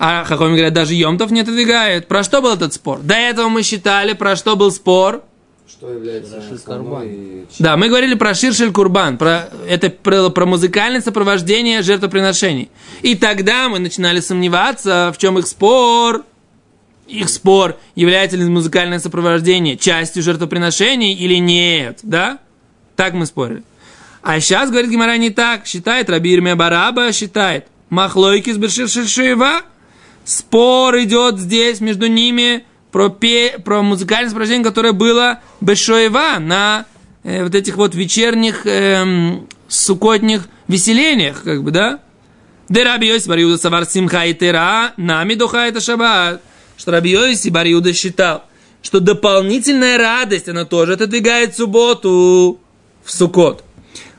А 0.00 0.24
Хахомим 0.24 0.52
говорят, 0.54 0.72
даже 0.74 0.94
Йомтов 0.94 1.32
не 1.32 1.40
отодвигает. 1.40 2.06
Про 2.06 2.22
что 2.22 2.40
был 2.40 2.54
этот 2.54 2.72
спор? 2.72 3.00
До 3.00 3.14
этого 3.14 3.48
мы 3.48 3.62
считали, 3.64 4.12
про 4.12 4.36
что 4.36 4.54
был 4.54 4.70
спор. 4.70 5.24
Что 5.68 5.92
является 5.92 6.40
и 7.04 7.44
Да, 7.58 7.76
мы 7.76 7.88
говорили 7.88 8.14
про 8.14 8.32
Ширшель 8.32 8.72
Курбан, 8.72 9.18
про, 9.18 9.50
это 9.68 9.90
про, 9.90 10.30
про 10.30 10.46
музыкальное 10.46 11.02
сопровождение 11.02 11.82
жертвоприношений. 11.82 12.70
И 13.02 13.14
тогда 13.14 13.68
мы 13.68 13.78
начинали 13.78 14.20
сомневаться, 14.20 15.12
в 15.14 15.18
чем 15.18 15.38
их 15.38 15.46
спор. 15.46 16.24
Их 17.06 17.28
спор, 17.28 17.76
является 17.94 18.38
ли 18.38 18.44
музыкальное 18.44 18.98
сопровождение 18.98 19.76
частью 19.76 20.22
жертвоприношений 20.22 21.12
или 21.12 21.34
нет, 21.34 22.00
да? 22.02 22.38
Так 22.96 23.12
мы 23.12 23.26
спорили. 23.26 23.62
А 24.22 24.40
сейчас, 24.40 24.70
говорит 24.70 24.90
Гимара, 24.90 25.18
не 25.18 25.30
так. 25.30 25.66
Считает 25.66 26.08
Раби 26.08 26.32
Ирмия 26.32 26.56
Бараба, 26.56 27.12
считает. 27.12 27.66
Махлойки 27.90 28.50
с 28.52 28.56
Беширшишева. 28.56 29.62
Спор 30.24 30.98
идет 31.00 31.38
здесь 31.38 31.80
между 31.80 32.06
ними 32.06 32.64
про, 32.90 33.08
пе, 33.08 33.58
про 33.64 33.82
музыкальное 33.82 34.28
сопровождение, 34.28 34.64
которое 34.64 34.92
было 34.92 35.40
Бешоева 35.60 36.38
на 36.38 36.86
э, 37.22 37.44
вот 37.44 37.54
этих 37.54 37.76
вот 37.76 37.94
вечерних 37.94 38.66
эм, 38.66 39.46
сукотних 39.68 40.48
веселениях, 40.68 41.42
как 41.42 41.62
бы, 41.62 41.70
да? 41.70 42.00
Де 42.68 42.84
Раби 42.84 43.08
Йоси 43.08 43.28
Бар 43.28 43.40
Иуда 43.40 43.58
Савар 43.58 43.86
Симха 43.86 44.26
и 44.26 44.34
Тера, 44.34 44.92
нами 44.96 45.34
духа 45.34 45.66
это 45.66 45.80
шаббат. 45.80 46.42
Что 46.76 46.92
Раби 46.92 47.10
Йоси 47.10 47.48
Бар 47.48 47.66
Иуда 47.66 47.92
считал, 47.94 48.44
что 48.82 49.00
дополнительная 49.00 49.98
радость, 49.98 50.48
она 50.48 50.64
тоже 50.64 50.94
отодвигает 50.94 51.56
субботу 51.56 52.60
в 53.04 53.10
Сукот. 53.10 53.64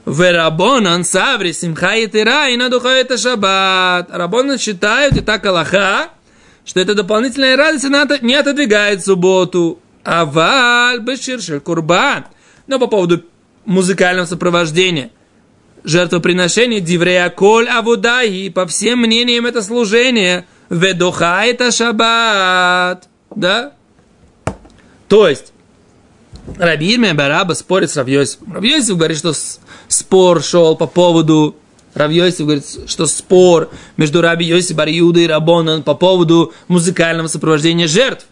Верабонан 0.05 1.03
саври 1.03 1.51
симха 1.51 1.95
и 1.95 2.07
тира 2.07 2.49
и 2.49 2.57
надуха 2.57 2.89
это 2.89 3.17
шаббат. 3.17 4.09
Рабонан 4.11 4.57
считают, 4.57 5.15
и 5.15 5.21
так 5.21 5.45
Аллаха, 5.45 6.09
что 6.69 6.79
это 6.79 6.93
дополнительная 6.93 7.57
радость, 7.57 7.85
она 7.85 8.07
не 8.21 8.35
отодвигает 8.35 9.03
субботу. 9.03 9.79
А 10.03 10.23
валь 10.23 10.99
беширшель 10.99 11.61
курбан. 11.61 12.25
Но 12.67 12.77
по 12.77 12.85
поводу 12.85 13.23
музыкального 13.65 14.27
сопровождения, 14.27 15.09
жертвоприношения, 15.83 16.79
диврея 16.79 17.31
коль 17.31 17.67
авудаи, 17.67 18.49
по 18.49 18.67
всем 18.67 18.99
мнениям 18.99 19.47
это 19.47 19.63
служение, 19.63 20.45
ведуха 20.69 21.41
это 21.43 21.71
шаббат. 21.71 23.09
Да? 23.35 23.73
То 25.07 25.27
есть, 25.27 25.53
Раби 26.55 26.93
Ирмия 26.93 27.15
Бараба 27.15 27.53
спорит 27.53 27.89
с 27.89 27.97
Равьосифом. 27.97 28.53
Равьосиф 28.53 28.95
говорит, 28.95 29.17
что 29.17 29.33
спор 29.87 30.43
шел 30.43 30.75
по 30.75 30.85
поводу... 30.85 31.55
Равьосиф 31.99 32.45
говорит, 32.45 32.65
что 32.87 33.05
спор 33.05 33.69
между 33.97 34.21
Раби 34.21 34.45
Йоси 34.45 34.73
Бариуда 34.73 35.19
и 35.19 35.27
Рабонан 35.27 35.83
по 35.83 35.95
поводу 35.95 36.53
музыкального 36.69 37.27
сопровождения 37.27 37.87
жертв. 37.87 38.25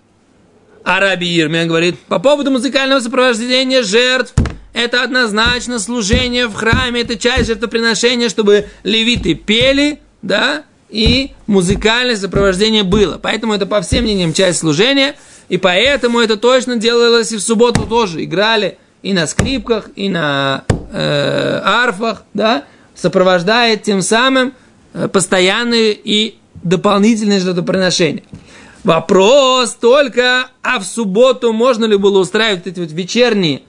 А 0.85 1.01
Раби 1.01 1.27
Ирмия 1.35 1.65
говорит, 1.65 1.99
по 2.07 2.17
поводу 2.19 2.49
музыкального 2.49 3.01
сопровождения 3.01 3.83
жертв, 3.83 4.33
это 4.73 5.03
однозначно 5.03 5.79
служение 5.79 6.47
в 6.47 6.53
храме, 6.53 7.01
это 7.01 7.17
часть 7.17 7.47
жертвоприношения, 7.47 8.29
чтобы 8.29 8.67
левиты 8.83 9.33
пели, 9.33 9.99
да, 10.21 10.63
и 10.89 11.31
музыкальное 11.45 12.15
сопровождение 12.15 12.83
было. 12.83 13.19
Поэтому 13.21 13.53
это 13.53 13.65
по 13.65 13.81
всем 13.81 14.05
мнениям 14.05 14.33
часть 14.33 14.59
служения, 14.59 15.15
и 15.49 15.57
поэтому 15.57 16.19
это 16.21 16.37
точно 16.37 16.77
делалось 16.77 17.33
и 17.33 17.37
в 17.37 17.41
субботу 17.41 17.81
тоже. 17.81 18.23
Играли 18.23 18.77
и 19.01 19.11
на 19.11 19.27
скрипках, 19.27 19.89
и 19.95 20.07
на 20.07 20.63
э, 20.93 21.61
арфах, 21.65 22.23
да, 22.33 22.63
сопровождает 22.97 23.83
тем 23.83 24.01
самым 24.01 24.53
э, 24.93 25.07
постоянные 25.07 25.93
и 25.93 26.37
дополнительные 26.63 27.39
жертвоприношения. 27.39 28.23
Вопрос 28.83 29.75
только, 29.75 30.47
а 30.61 30.79
в 30.79 30.85
субботу 30.85 31.53
можно 31.53 31.85
ли 31.85 31.97
было 31.97 32.19
устраивать 32.19 32.67
эти 32.67 32.79
вот 32.79 32.91
вечерние, 32.91 33.61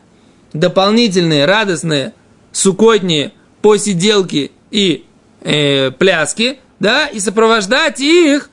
дополнительные, 0.53 1.45
радостные, 1.45 2.15
сукотние 2.53 3.33
посиделки 3.61 4.53
и 4.71 5.05
э, 5.43 5.91
пляски, 5.91 6.59
да, 6.81 7.07
и 7.07 7.21
сопровождать 7.21 8.01
их 8.01 8.51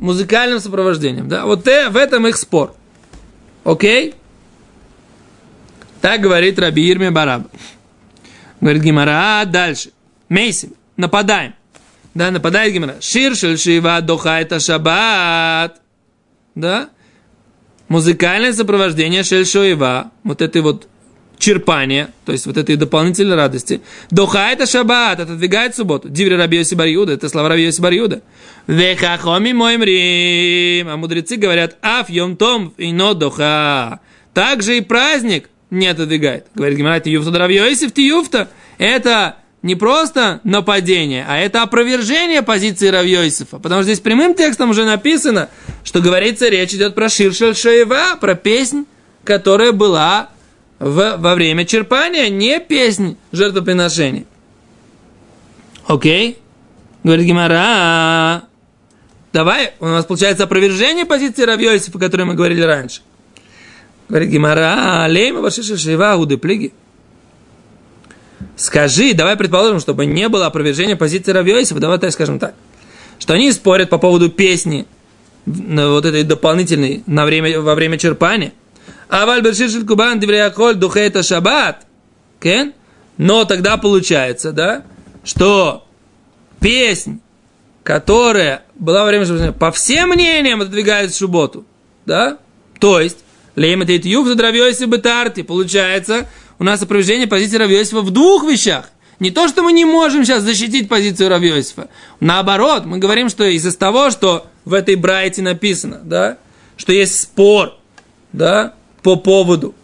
музыкальным 0.00 0.60
сопровождением, 0.60 1.28
да, 1.28 1.44
вот 1.44 1.66
э, 1.66 1.88
в 1.88 1.96
этом 1.96 2.26
их 2.26 2.36
спор. 2.36 2.74
Окей? 3.64 4.14
Так 6.00 6.20
говорит 6.20 6.58
Раби 6.58 6.88
Ирме 6.88 7.10
Бараб. 7.10 7.42
Говорит 8.60 8.82
Гимара, 8.82 9.44
дальше. 9.46 9.90
Мейсим, 10.28 10.74
нападаем. 10.96 11.54
Да, 12.14 12.30
нападает 12.30 12.72
Гимара. 12.72 12.96
Шир 13.00 13.36
шива 13.36 14.00
доха 14.00 14.40
это 14.40 14.60
шаббат. 14.60 15.80
Да? 16.54 16.90
Музыкальное 17.88 18.52
сопровождение 18.52 19.22
шельшоева, 19.22 20.10
вот 20.22 20.42
это 20.42 20.60
вот 20.60 20.88
черпание, 21.38 22.08
то 22.26 22.32
есть 22.32 22.46
вот 22.46 22.56
этой 22.56 22.76
дополнительной 22.76 23.36
радости. 23.36 23.80
Доха 24.10 24.50
это 24.50 24.66
шаббат, 24.66 25.20
отодвигает 25.20 25.74
субботу. 25.74 26.08
Диври 26.08 26.34
Рабиоси 26.34 26.74
Барьюда, 26.74 27.12
это 27.12 27.28
слова 27.28 27.48
Рабиоси 27.48 27.80
Барьюда. 27.80 28.22
Вехахоми 28.66 29.52
моим 29.52 29.82
рим. 29.82 30.88
А 30.88 30.96
мудрецы 30.96 31.36
говорят, 31.36 31.76
аф 31.80 32.10
йом 32.10 32.36
том 32.36 32.74
и 32.76 32.92
но 32.92 33.14
доха. 33.14 34.00
Также 34.34 34.78
и 34.78 34.80
праздник 34.80 35.48
не 35.70 35.86
отодвигает. 35.86 36.46
Говорит 36.54 36.78
Гимара, 36.78 37.00
тиюфта 37.00 37.38
Рабиоси 37.38 37.88
в 37.88 37.92
тиюфта. 37.92 38.48
Это 38.78 39.36
не 39.62 39.74
просто 39.74 40.40
нападение, 40.44 41.26
а 41.28 41.36
это 41.38 41.62
опровержение 41.62 42.42
позиции 42.42 42.88
Равьёйсифа. 42.88 43.58
Потому 43.58 43.82
что 43.82 43.92
здесь 43.92 44.00
прямым 44.00 44.34
текстом 44.34 44.70
уже 44.70 44.84
написано, 44.84 45.48
что 45.82 46.00
говорится, 46.00 46.48
речь 46.48 46.74
идет 46.74 46.94
про 46.94 47.08
Ширшель 47.08 47.56
Шаева, 47.56 48.16
про 48.20 48.34
песнь, 48.34 48.84
которая 49.24 49.72
была 49.72 50.30
в, 50.78 51.16
во 51.18 51.34
время 51.34 51.64
черпания, 51.64 52.28
не 52.28 52.60
песнь 52.60 53.16
жертвоприношений. 53.32 54.26
Окей? 55.86 56.38
Говорит 57.02 57.26
Гимара, 57.26 58.44
давай, 59.32 59.72
у 59.80 59.86
нас 59.86 60.04
получается 60.04 60.44
опровержение 60.44 61.04
позиции 61.04 61.42
Равьёйсифа, 61.42 61.98
о 61.98 62.00
которой 62.00 62.24
мы 62.24 62.34
говорили 62.34 62.62
раньше. 62.62 63.00
Говорит 64.08 64.30
Гимара, 64.30 65.06
лейма 65.08 65.40
вашиша 65.40 66.16
уды 66.16 66.38
плиги. 66.38 66.72
Скажи, 68.56 69.14
давай 69.14 69.36
предположим, 69.36 69.80
чтобы 69.80 70.06
не 70.06 70.28
было 70.28 70.46
опровержения 70.46 70.96
позиции 70.96 71.32
Равьёйсова, 71.32 71.80
давай 71.80 71.98
так 71.98 72.12
скажем 72.12 72.38
так, 72.38 72.54
что 73.18 73.34
они 73.34 73.52
спорят 73.52 73.90
по 73.90 73.98
поводу 73.98 74.30
песни, 74.30 74.86
вот 75.46 76.04
этой 76.04 76.24
дополнительной 76.24 77.02
на 77.06 77.24
время, 77.24 77.60
во 77.60 77.74
время 77.74 77.98
черпания. 77.98 78.52
А 79.08 79.26
Вальбершир 79.26 79.84
Кубан 79.86 80.20
Дивреяколь 80.20 80.74
Духейта 80.74 81.22
Шаббат. 81.22 81.86
Кен? 82.40 82.74
Но 83.16 83.44
тогда 83.44 83.76
получается, 83.76 84.52
да, 84.52 84.84
что 85.24 85.86
песнь, 86.60 87.20
которая 87.82 88.62
была 88.76 89.02
во 89.02 89.08
время 89.08 89.52
по 89.52 89.72
всем 89.72 90.10
мнениям 90.10 90.60
отодвигает 90.60 91.14
субботу, 91.14 91.64
да, 92.06 92.38
то 92.78 93.00
есть, 93.00 93.18
Лейматейт 93.58 94.04
Юф 94.04 94.28
Задравьёйси 94.28 94.84
Бетарти, 94.84 95.42
получается, 95.42 96.28
у 96.60 96.64
нас 96.64 96.80
опровержение 96.80 97.26
позиции 97.26 97.56
Равьосифа 97.56 98.02
в 98.02 98.10
двух 98.10 98.44
вещах. 98.44 98.90
Не 99.18 99.32
то, 99.32 99.48
что 99.48 99.62
мы 99.62 99.72
не 99.72 99.84
можем 99.84 100.24
сейчас 100.24 100.44
защитить 100.44 100.88
позицию 100.88 101.28
Равьосифа. 101.28 101.88
Наоборот, 102.20 102.84
мы 102.86 102.98
говорим, 102.98 103.28
что 103.28 103.44
из-за 103.44 103.76
того, 103.76 104.10
что 104.10 104.46
в 104.64 104.74
этой 104.74 104.94
брайте 104.94 105.42
написано, 105.42 106.00
да, 106.04 106.38
что 106.76 106.92
есть 106.92 107.20
спор, 107.20 107.76
да, 108.32 108.74
по 109.02 109.16
поводу 109.16 109.74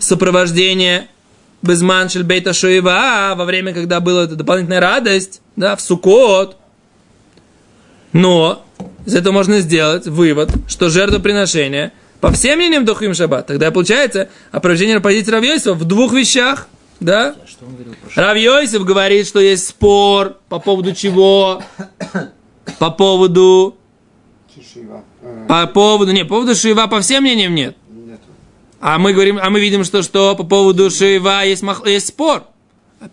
сопровождения 0.00 1.06
Безманшель 1.62 2.24
Бейта 2.24 2.52
Шоева 2.52 3.34
во 3.36 3.44
время, 3.44 3.72
когда 3.72 4.00
была 4.00 4.24
эта 4.24 4.34
дополнительная 4.34 4.80
радость, 4.80 5.40
да, 5.54 5.76
в 5.76 5.80
Сукот. 5.80 6.56
Но 8.12 8.66
из 9.06 9.14
этого 9.14 9.34
можно 9.34 9.60
сделать 9.60 10.08
вывод, 10.08 10.50
что 10.66 10.88
жертвоприношение 10.88 11.92
по 12.20 12.30
всем 12.32 12.58
мнениям 12.58 12.84
Дохим 12.84 13.14
Шаббат. 13.14 13.46
Тогда 13.46 13.70
получается 13.70 14.28
опровержение 14.50 15.00
позиции 15.00 15.30
Равьойсова 15.30 15.74
в 15.74 15.84
двух 15.84 16.12
вещах. 16.12 16.68
Да? 17.00 17.34
Равьойсов 18.14 18.84
говорит, 18.84 19.26
что 19.26 19.40
есть 19.40 19.68
спор 19.68 20.36
по 20.48 20.58
поводу 20.58 20.94
чего? 20.94 21.62
По 22.78 22.90
поводу... 22.90 23.76
По 25.48 25.66
поводу... 25.66 26.12
Не, 26.12 26.24
по 26.24 26.36
поводу 26.36 26.54
Шива 26.54 26.86
по 26.86 27.00
всем 27.00 27.22
мнениям 27.22 27.54
нет. 27.54 27.76
А 28.80 28.98
мы 28.98 29.12
говорим, 29.12 29.38
а 29.40 29.50
мы 29.50 29.60
видим, 29.60 29.84
что 29.84 30.02
что 30.02 30.34
по 30.36 30.44
поводу 30.44 30.90
Шива 30.90 31.44
есть, 31.44 31.62
мах, 31.62 31.86
есть 31.86 32.08
спор. 32.08 32.44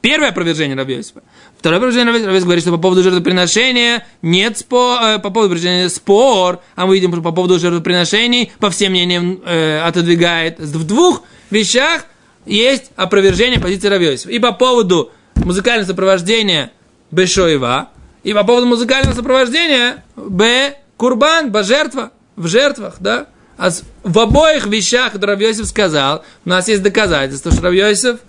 Первое 0.02 0.30
опровержение 0.30 0.76
Равьёсифа. 0.78 1.22
Второе 1.60 1.80
опровержение 1.80 2.14
Равьёсифа 2.14 2.46
говорит, 2.46 2.64
что 2.64 2.72
по 2.72 2.78
поводу 2.78 3.04
жертвоприношения 3.04 4.06
нет 4.22 4.58
спор, 4.58 5.00
э, 5.02 5.20
по 5.20 5.30
поводу 5.32 5.48
опровержения 5.48 5.90
спор, 5.90 6.60
а 6.76 6.86
мы 6.86 6.96
видим, 6.96 7.12
что 7.12 7.22
по 7.22 7.32
поводу 7.32 7.60
жертвоприношений 7.60 8.52
по 8.60 8.70
всем 8.70 8.92
мнениям 8.92 9.42
э, 9.44 9.80
отодвигает. 9.80 10.60
В 10.60 10.86
двух 10.86 11.24
вещах 11.50 12.06
есть 12.46 12.92
опровержение 12.96 13.60
позиции 13.60 13.88
Равьёсифа. 13.88 14.30
И 14.30 14.40
по 14.40 14.52
поводу 14.52 15.12
музыкального 15.36 15.88
сопровождения 15.88 16.72
Бешоева, 17.12 17.90
и 18.24 18.34
по 18.34 18.44
поводу 18.44 18.68
музыкального 18.68 19.16
сопровождения 19.16 20.04
Б. 20.16 20.76
Курбан, 20.98 21.52
Божертва, 21.52 22.12
в 22.36 22.48
жертвах, 22.48 22.96
да? 23.00 23.28
А 23.58 23.70
в 24.04 24.20
обоих 24.20 24.68
вещах, 24.68 25.14
которые 25.14 25.36
Равьосиф 25.36 25.66
сказал, 25.66 26.24
у 26.46 26.50
нас 26.50 26.68
есть 26.68 26.84
доказательства, 26.84 27.52
что 27.52 27.64
Равьосиф 27.64 28.20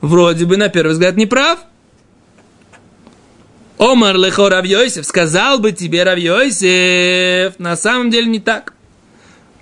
вроде 0.00 0.44
бы 0.44 0.56
на 0.56 0.68
первый 0.68 0.92
взгляд 0.92 1.16
не 1.16 1.26
прав. 1.26 1.60
Омар 3.78 4.16
лехо 4.16 4.48
Равьосиф, 4.48 5.04
сказал 5.04 5.58
бы 5.58 5.72
тебе 5.72 6.02
Равьосиф, 6.02 7.58
на 7.58 7.76
самом 7.76 8.10
деле 8.10 8.26
не 8.26 8.40
так. 8.40 8.72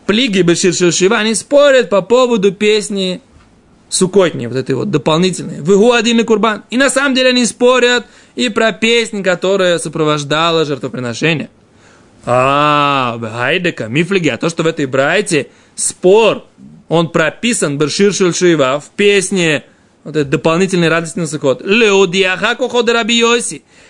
Плиги 0.07 0.43
Бешир 0.43 0.93
Шива, 0.93 1.19
они 1.19 1.35
спорят 1.35 1.91
по 1.91 2.03
поводу 2.03 2.53
песни 2.53 3.21
Сукотни, 3.89 4.47
вот 4.47 4.57
этой 4.57 4.75
вот 4.75 4.91
дополнительной. 4.91 5.61
Выгу 5.61 5.93
один 5.93 6.21
и 6.21 6.25
курбан. 6.25 6.65
И 6.71 6.77
на 6.77 6.91
самом 6.91 7.15
деле 7.15 7.31
они 7.31 7.47
спорят 7.47 8.07
и 8.35 8.49
про 8.49 8.73
песнь, 8.73 9.23
которая 9.23 9.79
сопровождала 9.79 10.65
жертвоприношение. 10.65 11.49
А, 12.27 13.19
Хайдека, 13.21 13.87
Мифлиги, 13.87 14.29
а 14.29 14.37
то, 14.37 14.49
что 14.49 14.63
в 14.63 14.67
этой 14.67 14.87
брайте 14.87 15.49
спор, 15.77 16.45
он 16.89 17.09
прописан 17.09 17.79
Бершир 17.79 18.13
Шива 18.13 18.81
в 18.81 18.91
песне 18.97 19.65
вот 20.05 20.17
этот 20.17 20.31
дополнительный 20.31 20.89
радостный 20.89 21.27
сухот. 21.27 21.63
Леудиаха 21.65 22.55
кохода. 22.57 23.05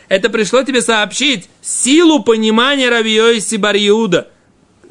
Это 0.09 0.29
пришло 0.31 0.63
тебе 0.63 0.83
сообщить 0.83 1.49
силу 1.63 2.23
понимания 2.23 2.89
Рабиоси 2.89 3.57
Бариуда. 3.57 4.29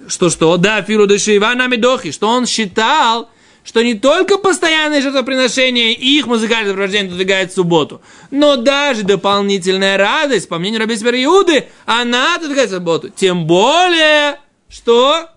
Что 0.07 0.29
что? 0.29 0.57
Да, 0.57 0.81
Фиру 0.81 1.07
Дешива 1.07 1.53
Намидохи. 1.53 2.11
Что 2.11 2.27
он 2.27 2.45
считал, 2.45 3.29
что 3.63 3.81
не 3.83 3.93
только 3.93 4.37
постоянное 4.37 5.01
жертвоприношение 5.01 5.93
и 5.93 6.17
их 6.17 6.27
музыкальное 6.27 6.71
сопровождение 6.71 7.07
отодвигает 7.07 7.51
в 7.51 7.55
субботу, 7.55 8.01
но 8.31 8.57
даже 8.57 9.03
дополнительная 9.03 9.97
радость, 9.97 10.49
по 10.49 10.57
мнению 10.57 10.81
Раби 10.81 10.95
Иуды, 10.95 11.67
она 11.85 12.35
отодвигает 12.35 12.69
в 12.69 12.73
субботу. 12.73 13.09
Тем 13.09 13.45
более, 13.45 14.39
что 14.69 15.29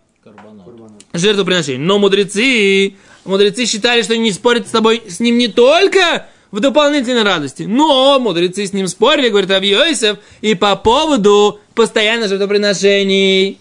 жертвоприношение. 1.13 1.79
Но 1.79 1.99
мудрецы 1.99 2.97
Мудрецы 3.27 3.67
считали, 3.67 4.03
что 4.03 4.17
не 4.17 4.33
спорят 4.33 4.69
с 4.69 4.71
тобой, 4.71 5.03
с 5.09 5.21
ним 5.21 5.37
не 5.37 5.49
только 5.49 6.29
в 6.57 6.61
дополнительной 6.61 7.23
радости, 7.23 7.65
но 7.65 8.19
мудрецы 8.19 8.67
с 8.67 8.73
ним 8.73 8.89
спорили, 8.89 9.29
говорит 9.29 9.51
Авьёйсев, 9.51 10.17
и 10.41 10.55
по 10.55 10.75
поводу 10.75 11.61
постоянных 11.75 12.31
жертвоприношений. 12.31 13.59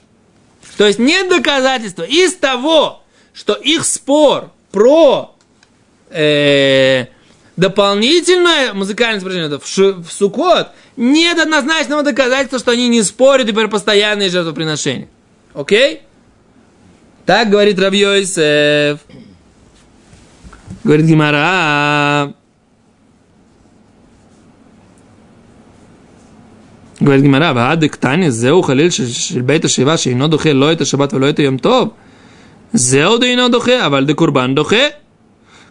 То 0.78 0.88
есть 0.88 0.98
нет 0.98 1.28
доказательства 1.28 2.04
из 2.04 2.36
того, 2.36 3.04
что 3.34 3.52
их 3.54 3.84
спор 3.84 4.50
про 4.72 5.36
э, 6.10 7.08
дополнительное 7.58 8.72
музыкальное 8.72 9.20
сопровождение 9.20 9.60
в, 9.60 10.08
в 10.08 10.14
Сукот 10.14 10.70
нет 10.96 11.38
однозначного 11.38 12.02
доказательства, 12.02 12.60
что 12.60 12.72
они 12.72 12.88
не 12.88 13.04
спорят 13.04 13.50
и 13.50 13.52
про 13.52 13.68
постоянные 13.68 14.30
жертвоприношения. 14.30 15.10
Окей? 15.54 16.04
Так 17.26 17.50
говорит 17.50 17.78
Равьёйсев. 17.78 19.00
Говорит 20.86 21.06
Гимара. 21.08 22.34
говорит 27.00 27.24
Гимара, 27.24 27.54
«Ваадык 27.54 27.98
танис 27.98 28.34
зеу 28.34 28.62
халиль 28.62 28.92
шельбейта 28.92 29.68
шива 29.68 29.98
шейно 29.98 30.28
духе 30.28 30.54
ло 30.54 30.72
это 30.72 30.86
шаббат 30.86 31.14
а 31.14 31.18
вело 31.18 31.28
это 31.28 31.42
йом 31.42 31.60
тов». 31.60 31.94
Зеу 32.74 33.18
дейно 33.18 33.50
духе, 33.50 33.80
а 33.80 33.90
вальде 33.90 34.14
курбан 34.14 34.56
духе. 34.56 34.96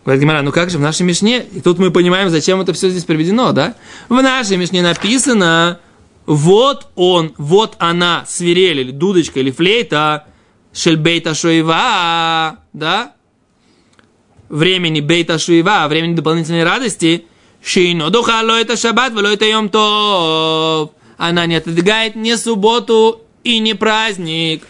Говорит 0.04 0.22
Гимара, 0.22 0.42
ну 0.42 0.52
как 0.52 0.70
же 0.70 0.78
в 0.78 0.80
нашей 0.80 1.02
Мишне? 1.02 1.44
И 1.52 1.60
тут 1.60 1.78
мы 1.78 1.90
понимаем, 1.90 2.28
зачем 2.30 2.60
это 2.60 2.72
все 2.72 2.90
здесь 2.90 3.04
приведено, 3.04 3.52
да? 3.52 3.74
В 4.08 4.14
нашей 4.14 4.56
Мишне 4.56 4.82
написано, 4.82 5.80
вот 6.26 6.88
он, 6.94 7.34
вот 7.38 7.76
она, 7.78 8.24
свирель, 8.26 8.80
или 8.80 8.90
дудочка, 8.90 9.40
или 9.40 9.50
флейта, 9.50 10.26
шельбейта 10.72 11.34
шуева, 11.34 12.58
да? 12.72 13.12
Времени 14.48 15.00
бейта 15.00 15.38
шуева, 15.38 15.86
времени 15.88 16.14
дополнительной 16.14 16.64
радости, 16.64 17.26
шейно 17.62 18.10
духа, 18.10 18.40
ло 18.42 18.58
это 18.58 18.76
шаббат, 18.76 19.12
а 19.16 19.20
ло 19.20 19.28
это 19.28 19.46
йом 19.46 19.68
тов 19.68 20.90
она 21.16 21.46
не 21.46 21.56
отодвигает 21.56 22.16
ни 22.16 22.34
субботу 22.34 23.22
и 23.42 23.58
не 23.58 23.74
праздник. 23.74 24.66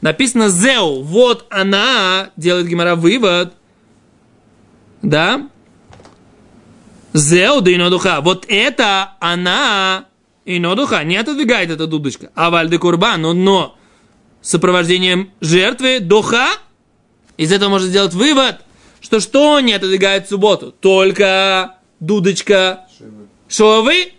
Написано 0.00 0.48
«зеу», 0.48 1.02
вот 1.02 1.46
она, 1.50 2.30
делает 2.36 2.66
Гимара 2.66 2.94
вывод, 2.94 3.54
да? 5.02 5.48
«Зеу 7.12 7.60
да 7.60 7.74
инодуха», 7.74 8.20
вот 8.20 8.44
это 8.48 9.14
она, 9.20 10.06
инодуха, 10.44 11.04
не 11.04 11.16
отодвигает 11.16 11.70
эта 11.70 11.86
дудочка. 11.86 12.30
А 12.34 12.50
вальды 12.50 12.78
курбан, 12.78 13.22
но, 13.22 13.32
но 13.32 13.78
сопровождением 14.42 15.30
жертвы 15.40 16.00
духа, 16.00 16.48
из 17.36 17.52
этого 17.52 17.70
можно 17.70 17.88
сделать 17.88 18.14
вывод, 18.14 18.60
что 19.00 19.20
что 19.20 19.60
не 19.60 19.74
отодвигает 19.74 20.28
субботу? 20.28 20.72
Только 20.72 21.76
дудочка 22.00 22.86
шовы 23.48 24.13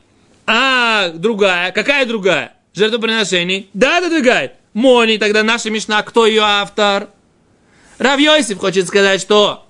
а 0.46 1.10
другая, 1.10 1.72
какая 1.72 2.06
другая? 2.06 2.54
Жертвоприношений. 2.74 3.70
Да, 3.74 4.00
отодвигает. 4.00 4.54
Мони, 4.74 5.18
тогда 5.18 5.44
наша 5.44 5.70
Мишна, 5.70 6.04
кто 6.04 6.26
ее 6.26 6.42
автор? 6.44 7.10
Рав 7.98 8.20
Йосиф 8.20 8.58
хочет 8.58 8.88
сказать, 8.88 9.22
что, 9.22 9.66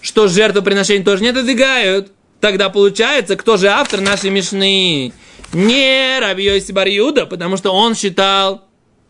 что 0.00 0.26
жертвоприношений 0.26 1.04
тоже 1.04 1.22
не 1.22 1.28
отодвигают. 1.28 2.12
Тогда 2.40 2.70
получается, 2.70 3.36
кто 3.36 3.56
же 3.56 3.68
автор 3.68 4.00
нашей 4.00 4.30
Мишны? 4.30 5.12
Не 5.52 6.18
Рав 6.18 6.38
Йосиф 6.38 6.74
Барьюда, 6.74 7.26
потому 7.26 7.56
что 7.56 7.72
он 7.72 7.94
считал, 7.94 8.64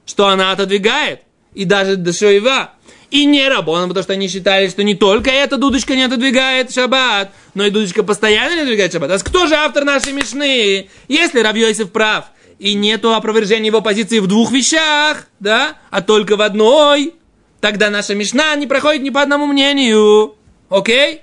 что 0.05 0.29
она 0.29 0.53
отодвигает. 0.53 1.23
И 1.55 1.65
даже 1.65 1.97
Дашоева. 1.97 2.75
И 3.11 3.25
не 3.25 3.49
Рабона, 3.49 3.89
потому 3.89 4.05
что 4.05 4.13
они 4.13 4.29
считали, 4.29 4.69
что 4.69 4.85
не 4.85 4.95
только 4.95 5.31
эта 5.31 5.57
дудочка 5.57 5.97
не 5.97 6.05
отодвигает 6.05 6.73
шаббат, 6.73 7.33
но 7.55 7.65
и 7.65 7.71
дудочка 7.71 8.05
постоянно 8.05 8.55
не 8.55 8.61
отодвигает 8.61 8.93
шаббат. 8.93 9.11
А 9.11 9.19
кто 9.19 9.47
же 9.47 9.55
автор 9.55 9.85
нашей 9.85 10.13
Мишны? 10.13 10.89
Если 11.09 11.41
Равьёйсев 11.41 11.91
прав, 11.91 12.27
и 12.61 12.75
нету 12.75 13.15
опровержения 13.15 13.67
его 13.67 13.81
позиции 13.81 14.19
в 14.21 14.27
двух 14.27 14.53
вещах, 14.53 15.27
да, 15.41 15.79
а 15.91 16.03
только 16.03 16.37
в 16.37 16.43
одной, 16.43 17.15
тогда 17.61 17.91
наша 17.91 18.15
Мишна 18.15 18.55
не 18.55 18.67
проходит 18.67 19.03
ни 19.03 19.11
по 19.11 19.23
одному 19.23 19.47
мнению. 19.47 20.35
Окей? 20.69 21.23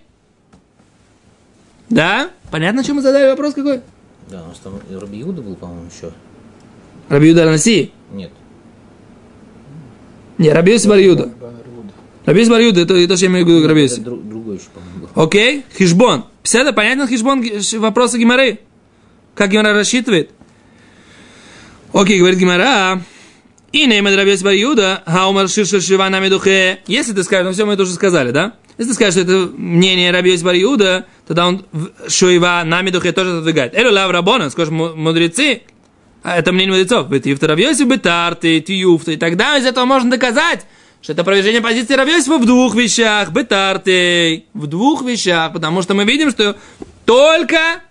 Да? 1.89 2.31
Понятно, 2.51 2.83
чем 2.83 2.97
мы 2.97 3.01
задали 3.01 3.29
вопрос 3.29 3.53
какой? 3.53 3.81
Да, 4.29 4.43
у 4.43 4.47
нас 4.47 4.57
там 4.57 4.79
Раби 4.89 5.21
Иуда 5.21 5.41
был, 5.41 5.55
по-моему, 5.55 5.85
еще. 5.95 6.11
Раби 7.07 7.29
Юда 7.29 7.45
Наси? 7.45 7.93
Нет. 8.11 8.31
Не, 10.37 10.51
Раби 10.51 10.73
Йосиф 10.73 10.89
Бар 10.89 10.99
Юда. 10.99 11.31
Рабис 12.27 12.49
Бар 12.49 12.59
Юда, 12.59 12.81
это, 12.81 12.93
это 12.93 13.15
что 13.15 13.25
я 13.25 13.31
имею 13.31 13.45
в 13.45 13.49
виду 13.49 13.65
Раби 13.65 13.83
Йосиф. 13.83 13.99
Это 13.99 14.09
друг- 14.09 14.27
другой 14.27 14.57
еще, 14.57 14.65
по-моему, 14.73 15.07
был. 15.15 15.23
Окей, 15.23 15.63
хижбон. 15.77 16.25
Пседа, 16.43 16.73
понятно 16.73 17.07
хижбон 17.07 17.41
вопросы 17.79 18.19
Гимары? 18.19 18.59
Как 19.33 19.49
Гимара 19.49 19.73
рассчитывает? 19.73 20.31
Окей, 21.93 22.19
говорит 22.19 22.37
Гимара. 22.37 23.01
И 23.71 23.85
неймед 23.85 24.17
Рабис 24.17 24.41
Юда, 24.41 25.03
хаумар 25.05 25.47
ширша 25.47 25.79
шива 25.79 26.09
на 26.09 26.19
медухе. 26.19 26.79
Если 26.87 27.13
ты 27.13 27.23
скажешь, 27.23 27.45
ну 27.45 27.53
все 27.53 27.65
мы 27.65 27.73
это 27.73 27.83
уже 27.83 27.93
сказали, 27.93 28.31
да? 28.31 28.55
Если 28.77 28.91
ты 28.91 28.95
скажешь, 28.95 29.13
что 29.13 29.21
это 29.23 29.49
мнение 29.57 30.11
Раби 30.11 30.35
Бар 30.43 30.55
Юда, 30.55 31.05
тогда 31.27 31.47
он 31.47 31.65
шуева 32.09 32.61
на 32.65 32.81
медухе 32.81 33.13
тоже 33.13 33.37
отодвигает. 33.37 33.73
Элю 33.73 33.93
лав 33.93 34.11
рабона, 34.11 34.49
скажешь, 34.49 34.73
му- 34.73 34.95
мудрецы, 34.95 35.61
а 36.23 36.37
это 36.37 36.51
мнение 36.51 36.73
мудрецов. 36.75 37.07
В 37.07 37.43
Равьосе 37.43 37.85
бетарты, 37.85 38.59
тиюфты. 38.59 39.13
И 39.13 39.17
тогда 39.17 39.57
из 39.57 39.65
этого 39.65 39.85
можно 39.85 40.11
доказать, 40.11 40.65
что 41.01 41.13
это 41.13 41.23
провержение 41.23 41.61
позиции 41.61 41.93
Равьосифа 41.93 42.37
в 42.37 42.45
двух 42.45 42.75
вещах. 42.75 43.31
Бетарты. 43.31 44.45
В 44.53 44.67
двух 44.67 45.03
вещах. 45.03 45.53
Потому 45.53 45.81
что 45.81 45.93
мы 45.93 46.03
видим, 46.05 46.31
что 46.31 46.55
только 47.05 47.81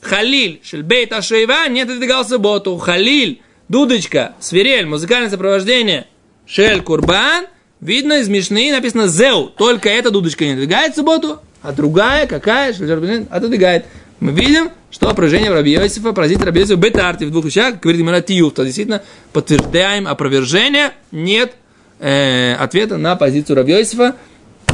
Халиль, 0.00 0.60
Шельбейт 0.64 1.12
Ашейва 1.12 1.68
не 1.68 1.82
отодвигал 1.82 2.24
субботу. 2.24 2.76
Халиль, 2.78 3.42
дудочка, 3.68 4.34
свирель, 4.40 4.86
музыкальное 4.86 5.30
сопровождение, 5.30 6.06
Шель 6.46 6.82
Курбан. 6.82 7.46
Видно 7.80 8.14
из 8.14 8.28
Мишны 8.28 8.72
написано 8.72 9.06
Зеу. 9.06 9.52
Только 9.56 9.88
эта 9.88 10.10
дудочка 10.10 10.44
не 10.44 10.52
отодвигает 10.52 10.96
субботу, 10.96 11.40
а 11.62 11.72
другая, 11.72 12.26
какая, 12.26 12.72
Шель 12.72 12.90
отодвигает. 13.30 13.86
Мы 14.18 14.32
видим, 14.32 14.70
что 14.90 15.08
опровержение 15.08 15.52
Раби 15.52 15.70
Йосифа, 15.70 16.12
поразит 16.12 16.42
Раби 16.42 16.60
Йосифа 16.60 16.76
Бетарти 16.76 17.24
в 17.24 17.30
двух 17.30 17.44
вещах, 17.44 17.78
говорит 17.78 18.00
Гимара 18.00 18.20
Тиюф, 18.20 18.52
то 18.52 18.64
действительно 18.64 19.02
подтверждаем 19.32 20.08
опровержение, 20.08 20.90
нет 21.12 21.54
э, 21.98 22.54
ответа 22.54 22.96
на 22.96 23.16
позицию 23.16 23.66
Йосифа, 23.66 24.14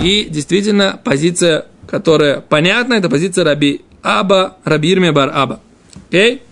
и 0.01 0.25
действительно 0.25 1.01
позиция, 1.03 1.67
которая 1.87 2.41
понятна, 2.41 2.95
это 2.95 3.09
позиция 3.09 3.45
Раби 3.45 3.83
Аба, 4.03 4.57
Раби 4.65 4.93
Ирме 4.93 5.13
Бар 5.13 5.31
Аба. 5.35 5.61
Окей? 6.09 6.43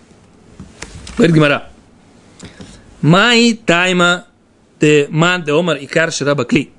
Говорит 1.16 1.36
Гимара. 1.36 1.68
Май 3.02 3.58
тайма 3.66 4.26
те 4.82 5.06
ман 5.10 5.42
де 5.42 5.52
омар 5.52 5.76
и 5.76 5.86
кар 5.86 6.12
шираба 6.12 6.44
кли. 6.44 6.70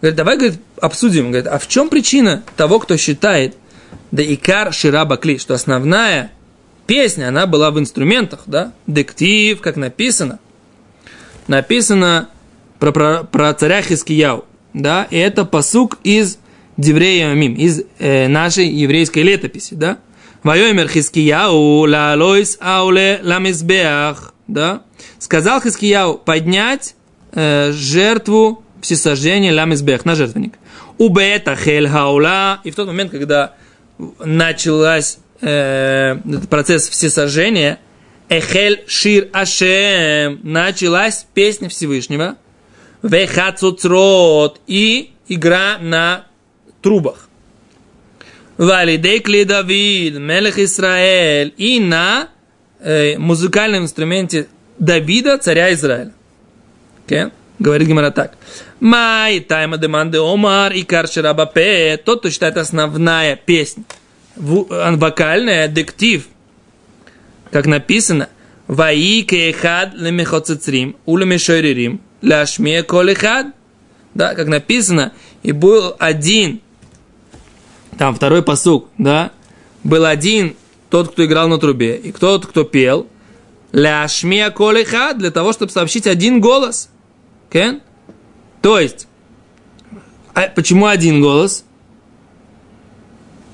Говорит, 0.00 0.16
давай 0.16 0.36
говорит, 0.36 0.60
обсудим. 0.80 1.30
Говорит, 1.30 1.46
а 1.46 1.58
в 1.58 1.68
чем 1.68 1.88
причина 1.88 2.42
того, 2.56 2.80
кто 2.80 2.96
считает, 2.96 3.56
да 4.10 4.22
икар 4.22 4.72
шираба 4.72 5.16
кли, 5.16 5.38
что 5.38 5.54
основная 5.54 6.32
песня, 6.86 7.28
она 7.28 7.46
была 7.46 7.70
в 7.70 7.78
инструментах, 7.78 8.40
да? 8.46 8.72
Дектив, 8.86 9.60
как 9.60 9.76
написано. 9.76 10.38
Написано 11.46 12.28
про, 12.80 12.92
про, 12.92 13.24
про 13.24 13.54
царя 13.54 13.82
Хискияу, 13.82 14.44
да? 14.74 15.06
И 15.10 15.16
это 15.16 15.44
посук 15.44 15.98
из 16.02 16.38
Деврея 16.76 17.34
Мим, 17.34 17.54
из 17.54 17.82
э, 17.98 18.26
нашей 18.26 18.68
еврейской 18.68 19.20
летописи, 19.22 19.74
да? 19.74 19.98
Вайомер 20.42 20.88
Хискияу 20.88 21.86
ла 21.86 22.14
лойс 22.16 22.56
ауле 22.60 23.20
ламизбеах, 23.22 24.34
да? 24.48 24.82
Сказал 25.18 25.60
Хискияу 25.60 26.16
поднять 26.16 26.94
э, 27.32 27.70
жертву 27.72 28.64
всесожжения 28.80 29.52
ламизбеах 29.52 30.06
на 30.06 30.14
жертвенник. 30.14 30.54
Убета 30.96 31.56
хель 31.56 31.86
хаула. 31.86 32.60
И 32.64 32.70
в 32.70 32.74
тот 32.74 32.86
момент, 32.86 33.10
когда 33.10 33.54
началась 34.24 35.18
э, 35.42 36.16
процесс 36.48 36.88
всесожжения, 36.88 37.78
эхель 38.30 38.84
шир 38.86 39.28
ашем, 39.34 40.40
началась 40.42 41.26
песня 41.34 41.68
Всевышнего, 41.68 42.36
вехацуцрот 43.02 44.60
и 44.66 45.12
игра 45.28 45.78
на 45.80 46.26
трубах. 46.82 47.28
Валидей 48.56 49.44
Давид, 49.44 50.18
Мелех 50.18 50.58
Израиль 50.58 51.54
и 51.56 51.80
на 51.80 52.28
э, 52.80 53.16
музыкальном 53.16 53.84
инструменте 53.84 54.48
Давида, 54.78 55.38
царя 55.38 55.72
Израиля. 55.72 56.12
Okay? 57.06 57.32
Говорит 57.58 57.88
Гимара 57.88 58.10
так. 58.10 58.36
Май 58.80 59.40
тайма 59.40 59.76
деманды 59.78 60.18
омар 60.18 60.72
и 60.72 60.82
карширабапе. 60.82 61.98
Тот, 62.02 62.20
кто 62.20 62.30
считает 62.30 62.56
основная 62.56 63.36
песня. 63.36 63.84
В- 64.36 64.66
Вокальная, 64.96 65.68
дектив. 65.68 66.26
Как 67.50 67.66
написано. 67.66 68.28
Ваи 68.66 69.22
кехад 69.22 69.94
лемехоцицрим 69.94 70.96
улемешойририм 71.04 72.00
ляшме 72.22 72.82
колехад. 72.82 73.48
Да, 74.14 74.34
как 74.34 74.48
написано. 74.48 75.12
И 75.42 75.52
был 75.52 75.94
один 75.98 76.60
там 78.00 78.14
второй 78.14 78.42
посук, 78.42 78.88
да, 78.96 79.30
был 79.84 80.06
один 80.06 80.56
тот, 80.88 81.12
кто 81.12 81.26
играл 81.26 81.48
на 81.48 81.58
трубе, 81.58 81.96
и 81.96 82.12
тот, 82.12 82.46
кто 82.46 82.64
пел, 82.64 83.06
ляшмия 83.72 84.50
колеха, 84.50 85.12
для 85.12 85.30
того, 85.30 85.52
чтобы 85.52 85.70
сообщить 85.70 86.06
один 86.06 86.40
голос. 86.40 86.88
Okay? 87.50 87.82
То 88.62 88.80
есть, 88.80 89.06
а 90.32 90.48
почему 90.48 90.86
один 90.86 91.20
голос? 91.20 91.64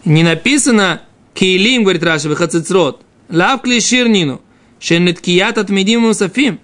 Не 0.04 0.22
написано 0.22 1.02
Кейлим, 1.34 1.82
говорит 1.82 2.04
Раша, 2.04 2.28
выхацицрот, 2.28 3.02
лав 3.28 3.62
клиширнину, 3.62 4.40
шенеткият 4.78 5.58
отмедим 5.58 6.02
мусафим. 6.02 6.60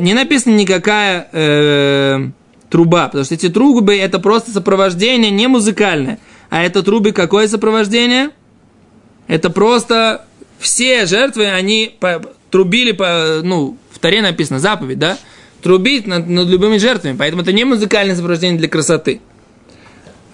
Не 0.00 0.14
написано 0.14 0.54
никакая 0.54 1.28
э, 1.32 2.28
труба, 2.70 3.06
потому 3.06 3.24
что 3.24 3.34
эти 3.34 3.48
трубы 3.48 3.96
это 3.96 4.18
просто 4.18 4.50
сопровождение 4.50 5.30
не 5.30 5.46
музыкальное, 5.46 6.18
А 6.50 6.62
это 6.62 6.82
трубы 6.82 7.12
какое 7.12 7.48
сопровождение? 7.48 8.30
Это 9.28 9.50
просто 9.50 10.24
все 10.58 11.06
жертвы, 11.06 11.46
они 11.46 11.94
по, 12.00 12.22
трубили, 12.50 12.92
по, 12.92 13.40
ну, 13.42 13.76
в 13.90 13.98
Таре 13.98 14.22
написано, 14.22 14.58
заповедь, 14.58 14.98
да? 14.98 15.18
Трубить 15.62 16.06
над, 16.06 16.28
над 16.28 16.48
любыми 16.48 16.78
жертвами. 16.78 17.16
Поэтому 17.16 17.42
это 17.42 17.52
не 17.52 17.64
музыкальное 17.64 18.14
сопровождение 18.16 18.58
для 18.58 18.68
красоты. 18.68 19.20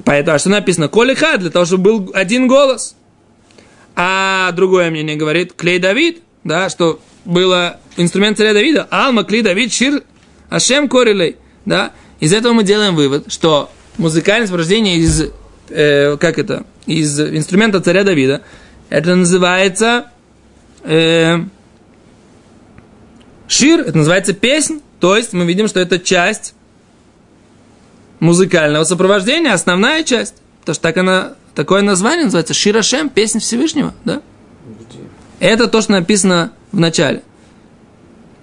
Поэтому, 0.05 0.37
а 0.37 0.38
что 0.38 0.51
написано? 0.51 0.88
Колиха, 0.88 1.37
для 1.37 1.51
того, 1.51 1.64
чтобы 1.64 1.85
был 1.85 2.11
один 2.14 2.49
голос. 2.49 2.97
А 3.97 4.53
другое 4.53 4.90
мнение 4.90 5.16
говорит, 5.16 5.55
Клей 5.55 5.79
Давид, 5.79 6.23
да, 6.44 6.68
что 6.68 7.01
было 7.29 7.79
инструмент 7.99 8.38
царя 8.38 8.55
Давида, 8.55 8.88
Алма 8.91 9.23
Клей 9.23 9.43
Давид 9.43 9.71
Шир 9.71 10.03
Ашем 10.49 10.88
Корилей, 10.88 11.37
да. 11.67 11.93
Из 12.21 12.33
этого 12.33 12.55
мы 12.55 12.64
делаем 12.64 12.97
вывод, 12.97 13.31
что 13.31 13.71
музыкальное 13.99 14.47
сопровождение 14.47 14.97
из, 14.97 15.25
э, 15.69 16.17
как 16.17 16.38
это, 16.38 16.64
из 16.87 17.21
инструмента 17.21 17.83
царя 17.83 18.03
Давида, 18.03 18.41
это 18.88 19.14
называется 19.14 20.07
э, 20.85 21.41
шир, 23.47 23.81
это 23.81 23.99
называется 23.99 24.33
песнь, 24.33 24.81
то 24.99 25.14
есть 25.14 25.35
мы 25.35 25.45
видим, 25.45 25.69
что 25.69 25.81
это 25.81 25.99
часть 25.99 26.55
музыкального 28.21 28.85
сопровождения, 28.85 29.53
основная 29.53 30.03
часть. 30.03 30.37
Потому 30.61 30.75
что 30.75 30.83
так 30.83 30.97
она, 30.97 31.35
такое 31.55 31.83
название 31.83 32.25
называется 32.25 32.55
Ширашем, 32.55 33.11
песня 33.11 33.38
Всевышнего, 33.38 33.93
да? 34.07 34.23
Это 35.41 35.69
то, 35.69 35.83
что 35.83 35.93
написано 35.93 36.53
в 36.72 36.78
начале. 36.78 37.22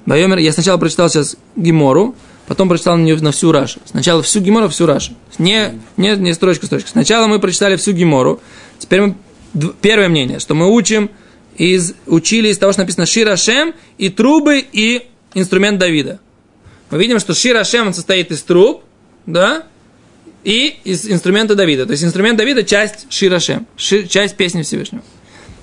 Байомер, 0.06 0.38
я 0.38 0.52
сначала 0.52 0.78
прочитал 0.78 1.10
сейчас 1.10 1.36
Гимору, 1.56 2.16
потом 2.48 2.70
прочитал 2.70 2.98
на 2.98 3.04
нее 3.04 3.16
на 3.18 3.32
всю 3.32 3.52
Рашу. 3.52 3.80
Сначала 3.86 4.22
всю 4.22 4.40
Гимору, 4.40 4.70
всю 4.70 4.86
Рашу. 4.86 5.14
Не, 5.40 5.80
не, 5.98 6.16
не 6.16 6.34
строчка, 6.34 6.66
строчка. 6.68 6.90
Сначала 6.90 7.28
мы 7.28 7.40
прочитали 7.40 7.76
всю 7.76 7.92
Гимору. 7.92 8.40
Теперь 8.78 9.02
мы, 9.02 9.16
первое 9.82 10.10
мнение, 10.10 10.40
что 10.40 10.54
мы 10.54 10.72
учим 10.72 11.10
из, 11.58 11.96
учили 12.06 12.50
из 12.50 12.58
того, 12.58 12.72
что 12.72 12.82
написано 12.82 13.06
Ширашем 13.06 13.74
и 13.98 14.10
трубы 14.10 14.64
и 14.72 15.08
инструмент 15.34 15.80
Давида. 15.80 16.20
Мы 16.92 16.98
видим, 17.00 17.20
что 17.20 17.34
Ширашем 17.34 17.94
состоит 17.94 18.32
из 18.32 18.44
труб, 18.44 18.84
да, 19.26 19.64
и 20.44 20.78
из 20.84 21.10
инструмента 21.10 21.56
Давида. 21.56 21.88
То 21.88 21.92
есть 21.92 22.04
инструмент 22.04 22.38
Давида– 22.38 22.64
часть 22.66 23.12
Ширашем, 23.12 23.66
ши, 23.76 24.08
часть 24.08 24.38
песни 24.38 24.62
Всевышнего. 24.62 25.04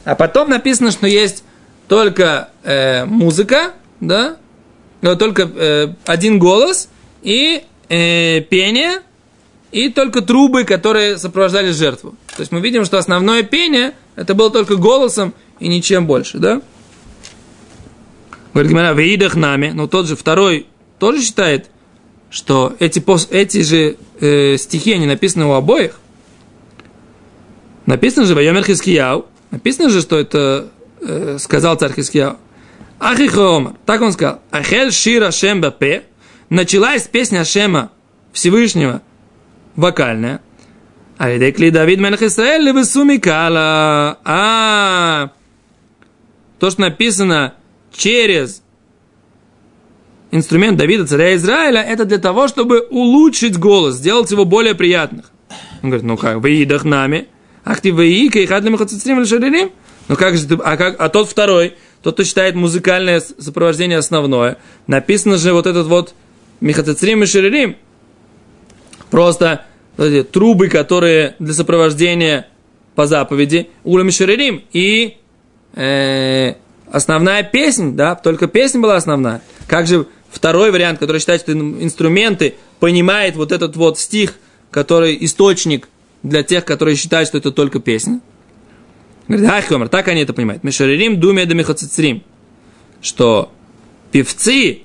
А 0.05 0.17
потом 0.17 0.51
написано, 0.51 0.91
что 0.91 1.07
есть 1.07 1.45
только 1.89 2.51
э, 2.63 3.05
музыка, 3.05 3.73
да, 4.01 4.37
только 5.01 5.43
э, 5.43 5.95
один 6.07 6.39
голос 6.39 6.89
и 7.23 7.65
э, 7.89 8.41
пение, 8.41 9.01
и 9.73 9.89
только 9.89 10.21
трубы, 10.21 10.65
которые 10.65 11.19
сопровождали 11.19 11.73
жертву. 11.73 12.15
То 12.37 12.41
есть 12.41 12.53
мы 12.53 12.61
видим, 12.61 12.85
что 12.85 12.99
основное 12.99 13.43
пение 13.43 13.95
это 14.17 14.35
было 14.35 14.51
только 14.51 14.77
голосом 14.77 15.35
и 15.59 15.69
ничем 15.69 16.07
больше, 16.07 16.39
да? 16.39 16.61
Говорит 18.53 18.71
Гимара, 18.71 18.95
в 18.95 19.37
нами, 19.37 19.71
но 19.71 19.87
тот 19.87 20.07
же 20.07 20.15
второй 20.15 20.67
тоже 20.99 21.23
считает, 21.23 21.71
что 22.31 22.77
эти, 22.79 23.03
эти 23.31 23.63
же 23.63 23.97
э, 24.21 24.57
стихи, 24.59 24.93
они 24.93 25.07
написаны 25.07 25.47
у 25.47 25.53
обоих. 25.53 25.99
Написано 27.87 28.27
же, 28.27 28.35
Вайомер 28.35 28.65
Хискияу, 28.65 29.27
написано 29.51 29.89
же, 29.89 30.03
что 30.03 30.19
это 30.19 30.71
э, 31.03 31.37
сказал 31.39 31.77
царь 31.77 31.93
Хискияу. 31.95 32.37
Ахихома, 32.99 33.77
так 33.85 34.01
он 34.01 34.13
сказал, 34.13 34.41
Ахель 34.51 34.93
Шира 34.93 35.31
Шем 35.33 35.61
Бапе, 35.61 36.05
началась 36.49 37.03
песня 37.09 37.41
Ашема 37.41 37.91
Всевышнего, 38.33 39.03
вокальная, 39.75 40.41
а 41.19 41.27
Алидекли 41.27 41.71
Давид 41.71 41.99
Мелех 42.01 42.23
Исраэль 42.23 42.63
Левесумикала. 42.63 44.19
А 44.25 45.31
то, 46.59 46.71
что 46.71 46.81
написано 46.83 47.55
через 47.93 48.63
инструмент 50.31 50.79
Давида, 50.79 51.07
царя 51.07 51.35
Израиля, 51.35 51.83
это 51.83 52.05
для 52.05 52.19
того, 52.19 52.49
чтобы 52.49 52.87
улучшить 52.91 53.59
голос, 53.59 53.97
сделать 53.97 54.31
его 54.31 54.45
более 54.45 54.75
приятным. 54.75 55.25
Он 55.83 55.91
говорит, 55.91 56.07
ну 56.07 56.17
как, 56.17 56.39
вы 56.39 56.63
идах 56.63 56.85
нами, 56.85 57.29
ах 57.65 57.81
ты 57.81 57.93
вы 57.93 58.11
и 58.11 58.29
кайхадлим 58.29 58.77
хацицрим 58.77 59.25
шаририм? 59.25 59.71
Ну 60.09 60.17
как 60.17 60.37
же 60.37 60.47
ты, 60.47 60.55
а, 60.63 60.77
как, 60.77 61.01
а 61.01 61.09
тот 61.09 61.29
второй, 61.29 61.75
тот, 62.03 62.15
кто 62.15 62.25
считает 62.25 62.55
музыкальное 62.55 63.21
сопровождение 63.21 63.99
основное, 63.99 64.59
написано 64.87 65.39
же 65.39 65.53
вот 65.53 65.67
этот 65.67 65.87
вот 65.87 66.15
михацицрим 66.61 67.23
и 67.23 67.27
шаририм. 67.27 67.77
Просто 69.11 69.65
эти, 69.99 70.23
трубы, 70.23 70.69
которые 70.69 71.37
для 71.39 71.55
сопровождения 71.55 72.49
по 72.95 73.07
заповеди, 73.07 73.71
улам 73.85 74.11
шаририм, 74.11 74.63
и 74.73 75.17
э, 75.75 76.55
основная 76.91 77.43
песня, 77.43 77.93
да, 77.93 78.15
только 78.15 78.49
песня 78.49 78.81
была 78.81 78.97
основная. 78.97 79.43
Как 79.67 79.87
же 79.87 80.07
Второй 80.33 80.71
вариант, 80.71 80.99
который 80.99 81.19
считает, 81.19 81.43
что 81.43 81.53
инструменты, 81.53 82.55
понимает 82.81 83.37
вот 83.37 83.53
этот 83.53 83.77
вот 83.77 83.99
стих, 83.99 84.37
который 84.71 85.17
источник 85.21 85.89
для 86.23 86.43
тех, 86.43 86.65
которые 86.65 86.97
считают, 86.97 87.29
что 87.29 87.37
это 87.37 87.53
только 87.53 87.81
песня. 87.81 88.21
Говорит, 89.29 89.49
Ахомер, 89.49 89.89
так 89.89 90.09
они 90.09 90.23
это 90.23 90.33
понимают. 90.33 90.65
Мишаририм 90.65 91.21
думе 91.21 91.47
да 91.47 91.55
михацицрим. 91.55 92.23
Что 93.01 93.53
певцы, 94.11 94.83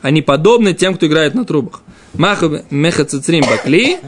они 0.00 0.22
подобны 0.22 0.74
тем, 0.74 0.94
кто 0.94 1.06
играет 1.06 1.34
на 1.34 1.44
трубах. 1.44 1.82
Маху 2.14 2.60
мехацицрим 2.70 3.42
бакли, 3.42 3.98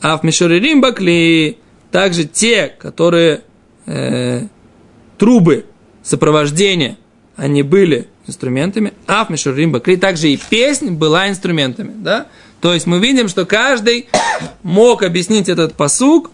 а 0.00 0.16
в 0.18 0.24
мишаририм 0.24 0.80
бакли 0.80 1.58
также 1.90 2.24
те, 2.24 2.74
которые 2.78 3.42
э, 3.86 4.48
трубы 5.16 5.66
сопровождения, 6.02 6.98
они 7.36 7.62
были 7.62 8.08
инструментами, 8.26 8.92
а 9.06 9.24
в 9.24 9.30
Мишурим 9.30 9.72
Бакри 9.72 9.96
также 9.96 10.28
и 10.28 10.36
песнь 10.36 10.90
была 10.90 11.28
инструментами, 11.28 11.92
да? 11.96 12.26
То 12.60 12.72
есть 12.72 12.86
мы 12.86 12.98
видим, 12.98 13.28
что 13.28 13.44
каждый 13.44 14.08
мог 14.62 15.02
объяснить 15.02 15.48
этот 15.48 15.74
посук, 15.74 16.30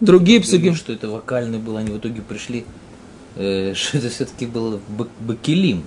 другие 0.00 0.40
псуки. 0.40 0.72
Что 0.74 0.92
это 0.92 1.08
вокальный 1.08 1.58
был, 1.58 1.76
они 1.76 1.90
в 1.90 1.98
итоге 1.98 2.22
пришли, 2.22 2.64
э, 3.36 3.74
что 3.76 3.98
это 3.98 4.10
все-таки 4.10 4.46
был 4.46 4.80
бакелим. 5.20 5.84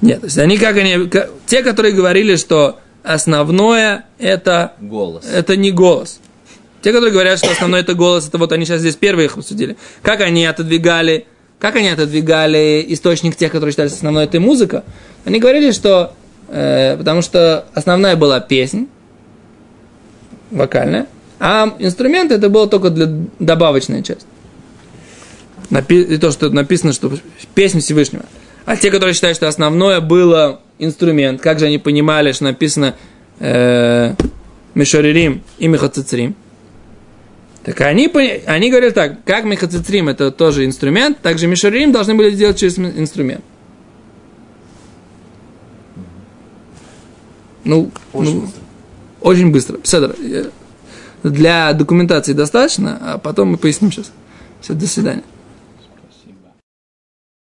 Нет, 0.00 0.20
то 0.20 0.26
есть 0.26 0.38
они 0.38 0.56
как 0.56 0.76
они, 0.76 1.06
как, 1.08 1.30
те, 1.46 1.62
которые 1.62 1.94
говорили, 1.94 2.36
что 2.36 2.78
основное 3.02 4.06
это 4.18 4.74
голос. 4.80 5.26
Это 5.30 5.56
не 5.56 5.70
голос. 5.70 6.20
Те, 6.82 6.92
которые 6.92 7.12
говорят, 7.12 7.38
что 7.38 7.50
основное 7.50 7.80
это 7.80 7.94
голос, 7.94 8.26
это 8.26 8.38
вот 8.38 8.52
они 8.52 8.64
сейчас 8.64 8.80
здесь 8.80 8.96
первые 8.96 9.26
их 9.26 9.36
обсудили. 9.36 9.76
Как 10.02 10.20
они 10.20 10.46
отодвигали 10.46 11.26
как 11.60 11.76
они 11.76 11.88
отодвигали 11.88 12.82
источник 12.88 13.36
тех, 13.36 13.52
которые 13.52 13.72
считались 13.72 13.92
основной 13.92 14.24
этой 14.24 14.40
музыка? 14.40 14.82
Они 15.26 15.38
говорили, 15.38 15.72
что 15.72 16.14
э, 16.48 16.96
потому 16.96 17.20
что 17.20 17.66
основная 17.74 18.16
была 18.16 18.40
песня, 18.40 18.86
вокальная, 20.50 21.06
а 21.40 21.74
инструмент 21.78 22.30
это 22.30 22.50
было 22.50 22.68
только 22.68 22.90
для 22.90 23.08
добавочная 23.38 24.02
часть. 24.02 24.26
Напи- 25.70 26.02
и 26.02 26.18
то, 26.18 26.30
что 26.30 26.50
написано, 26.50 26.92
что 26.92 27.10
песня 27.54 27.80
Всевышнего. 27.80 28.24
А 28.66 28.76
те, 28.76 28.90
которые 28.90 29.14
считают, 29.14 29.36
что 29.36 29.48
основное 29.48 30.00
было 30.00 30.60
инструмент, 30.78 31.40
как 31.40 31.58
же 31.58 31.66
они 31.66 31.78
понимали, 31.78 32.32
что 32.32 32.44
написано 32.44 32.94
э, 33.38 34.14
Мишоририм 34.74 35.42
и 35.58 35.66
Михацицрим? 35.66 36.36
Так 37.62 37.80
они, 37.82 38.10
они 38.46 38.70
говорят 38.70 38.94
так, 38.94 39.22
как 39.24 39.44
мехацицрим 39.44 40.08
это 40.08 40.30
тоже 40.30 40.64
инструмент, 40.64 41.20
также 41.20 41.46
мишарим 41.46 41.92
должны 41.92 42.14
были 42.14 42.30
сделать 42.30 42.58
через 42.58 42.78
инструмент. 42.78 43.44
Ну, 47.64 47.90
очень 48.14 48.34
ну, 48.34 48.40
быстро. 48.40 48.60
Очень 49.20 49.52
быстро. 49.52 49.78
Пседр, 49.78 50.16
для 51.22 51.72
документации 51.72 52.32
достаточно, 52.32 52.98
а 53.00 53.18
потом 53.18 53.52
мы 53.52 53.56
поясним 53.56 53.92
сейчас. 53.92 54.10
Все, 54.60 54.74
до 54.74 54.86
свидания. 54.86 55.22